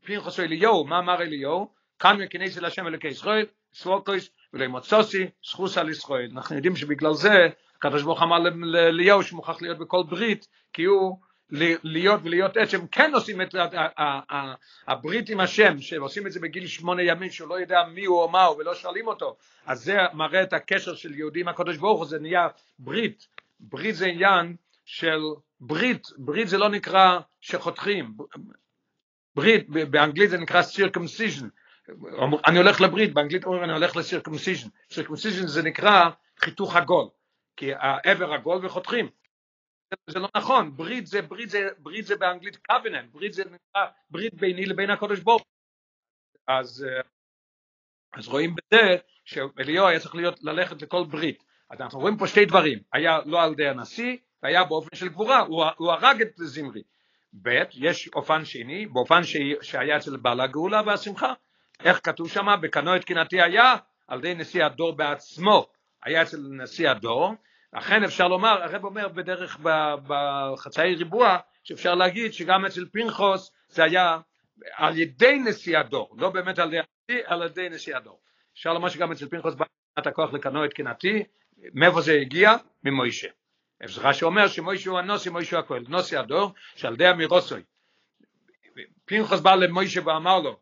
[0.00, 1.74] פנחוס הוא אליהו מה אמר אליהו?
[1.98, 6.30] כאן מכנס אל השם אלוקי ישראל סווקויס ולמוצוסי סחוס על ישראל.
[6.32, 11.18] אנחנו יודעים שבגלל זה הקדוש ברוך אמר לאליהו שמוכרח להיות בכל ברית כי הוא
[11.50, 13.54] להיות ולהיות עד שהם כן עושים את
[14.88, 18.28] הברית עם השם, שעושים את זה בגיל שמונה ימים שהוא לא יודע מי הוא או
[18.28, 19.36] מה הוא ולא שואלים אותו,
[19.66, 23.26] אז זה מראה את הקשר של יהודי עם הקדוש ברוך הוא, זה נהיה ברית,
[23.60, 25.20] ברית זה עניין של
[25.60, 28.14] ברית, ברית זה לא נקרא שחותכים,
[29.36, 31.44] ברית באנגלית זה נקרא circumcision,
[32.46, 37.08] אני הולך לברית, באנגלית אומרים אני הולך ל circumcision, circumcision זה נקרא חיתוך עגול,
[37.56, 39.08] כי האיבר עגול וחותכים,
[40.10, 44.34] זה לא נכון, ברית זה, ברית זה, ברית זה באנגלית covenant, ברית זה נקרא ברית
[44.34, 45.42] ביני לבין הקודש ברוך
[46.46, 47.00] אז, אה,
[48.12, 51.44] אז רואים בזה שאליהו היה צריך להיות, ללכת לכל ברית.
[51.70, 55.40] אז אנחנו רואים פה שתי דברים, היה לא על ידי הנשיא, והיה באופן של גבורה,
[55.40, 56.82] הוא, הוא הרג את זמרי.
[57.42, 61.32] ב', יש אופן שני, באופן ש, שהיה אצל בעל הגאולה והשמחה.
[61.80, 62.46] איך כתוב שם?
[62.62, 63.76] בקנו את קנאתי היה
[64.06, 65.66] על ידי נשיא הדור בעצמו,
[66.02, 67.34] היה אצל נשיא הדור,
[67.76, 69.58] אכן אפשר לומר, הרב אומר בדרך
[70.06, 74.18] בחצאי ריבוע, שאפשר להגיד שגם אצל פנחוס זה היה
[74.72, 78.20] על ידי נשיא הדור, לא באמת על ידי, על ידי נשיא הדור.
[78.54, 79.64] אפשר לומר שגם אצל פנחוס בא
[79.96, 81.22] הכוח לקנו את קנאתי,
[81.74, 82.52] מאיפה זה הגיע?
[82.84, 83.28] ממוישה.
[83.84, 87.62] יש שאומר שמוישה הוא הנוסי, מוישה הוא הכהן, נוסי הדור, שעל ידי אמירוסוי.
[89.04, 90.60] פנחוס בא למוישה ואמר לו,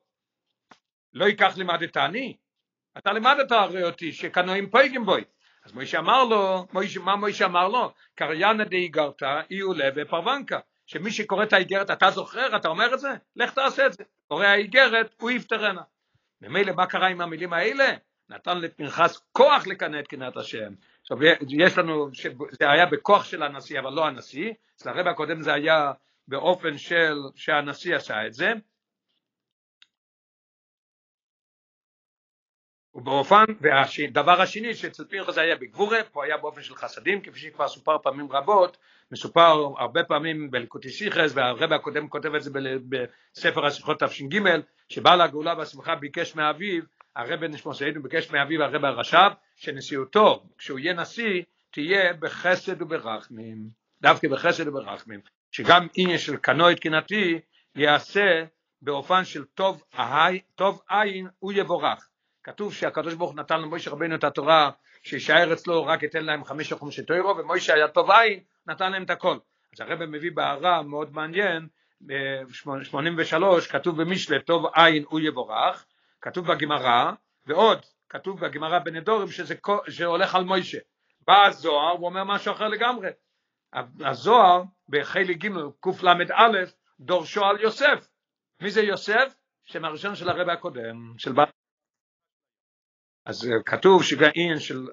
[1.13, 2.37] לא ייקח לימדת אני,
[2.99, 5.25] אתה לימדת הרי אותי שקנואים פויגים בוי.
[5.65, 7.93] אז מוישה אמר לו, מוישה, מה מוישה אמר לו?
[8.15, 10.59] קריינה די גרתא אי עולה ופרוונקה.
[10.87, 13.11] שמי שקורא את האיגרת, אתה זוכר, אתה אומר את זה?
[13.37, 14.05] לך תעשה את זה.
[14.29, 15.83] קורא האיגרת, הוא יפטרנה.
[16.41, 17.95] ממילא מה קרה עם המילים האלה?
[18.29, 20.73] נתן לפנחס כוח לקנא את קנאת השם.
[21.01, 21.17] עכשיו
[21.49, 22.09] יש לנו,
[22.51, 25.93] זה היה בכוח של הנשיא, אבל לא הנשיא, אצל הרב הקודם זה היה
[26.29, 28.53] באופן של שהנשיא עשה את זה,
[32.95, 37.99] ובאופן, והדבר השני שאצל פנחס היה בגבורה, פה היה באופן של חסדים, כפי שכבר סופר
[37.99, 38.77] פעמים רבות,
[39.13, 42.51] מסופר הרבה פעמים בלקוטי סיכרס, והרבה הקודם כותב את זה
[42.89, 44.41] בספר השיחות תש"ג,
[44.89, 46.83] שבעל הגאולה והשמחה ביקש מאביו,
[47.17, 53.69] הרב נשמע סעידו ביקש מאביו הרב הרש"ב, שנשיאותו, כשהוא יהיה נשיא, תהיה בחסד וברחמים,
[54.03, 55.21] דווקא בחסד וברחמים,
[55.51, 57.41] שגם עניין של קנוי תקינתי
[57.77, 58.45] ייעשה
[58.83, 59.83] באופן של טוב,
[60.55, 62.12] טוב עין הוא יבורך.
[62.45, 64.71] כתוב שהקדוש ברוך נתן למוישה רבינו את התורה
[65.03, 69.11] שישאר אצלו רק ייתן להם חמישה חומשי תוירו ומוישה היה טוב עין נתן להם את
[69.11, 69.39] הכל.
[69.73, 71.69] אז הרב מביא בהערה מאוד מעניין
[72.07, 75.85] ב-83 כתוב במשלי טוב עין הוא יבורך
[76.21, 77.13] כתוב בגמרא
[77.47, 77.79] ועוד
[78.09, 79.55] כתוב בגמרא בנדורים שזה
[79.89, 80.79] שהולך על מוישה
[81.27, 83.09] בא הזוהר ואומר משהו אחר לגמרי
[84.01, 85.49] הזוהר בחלק ג'
[85.81, 86.49] קל"א
[87.01, 88.09] דורשו על יוסף
[88.61, 89.35] מי זה יוסף?
[89.65, 91.47] שם הראשון של הרב הקודם של בעל
[93.25, 94.87] אז כתוב שגאין של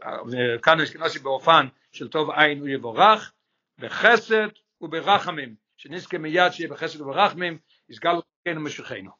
[0.61, 3.31] כאן אשכנזי באופן של טוב עין הוא יבורך
[3.79, 4.47] בחסד
[4.81, 7.57] וברחמים שנזכה מיד שיהיה בחסד וברחמים
[7.89, 8.11] יסגל
[8.45, 9.11] כן משכנו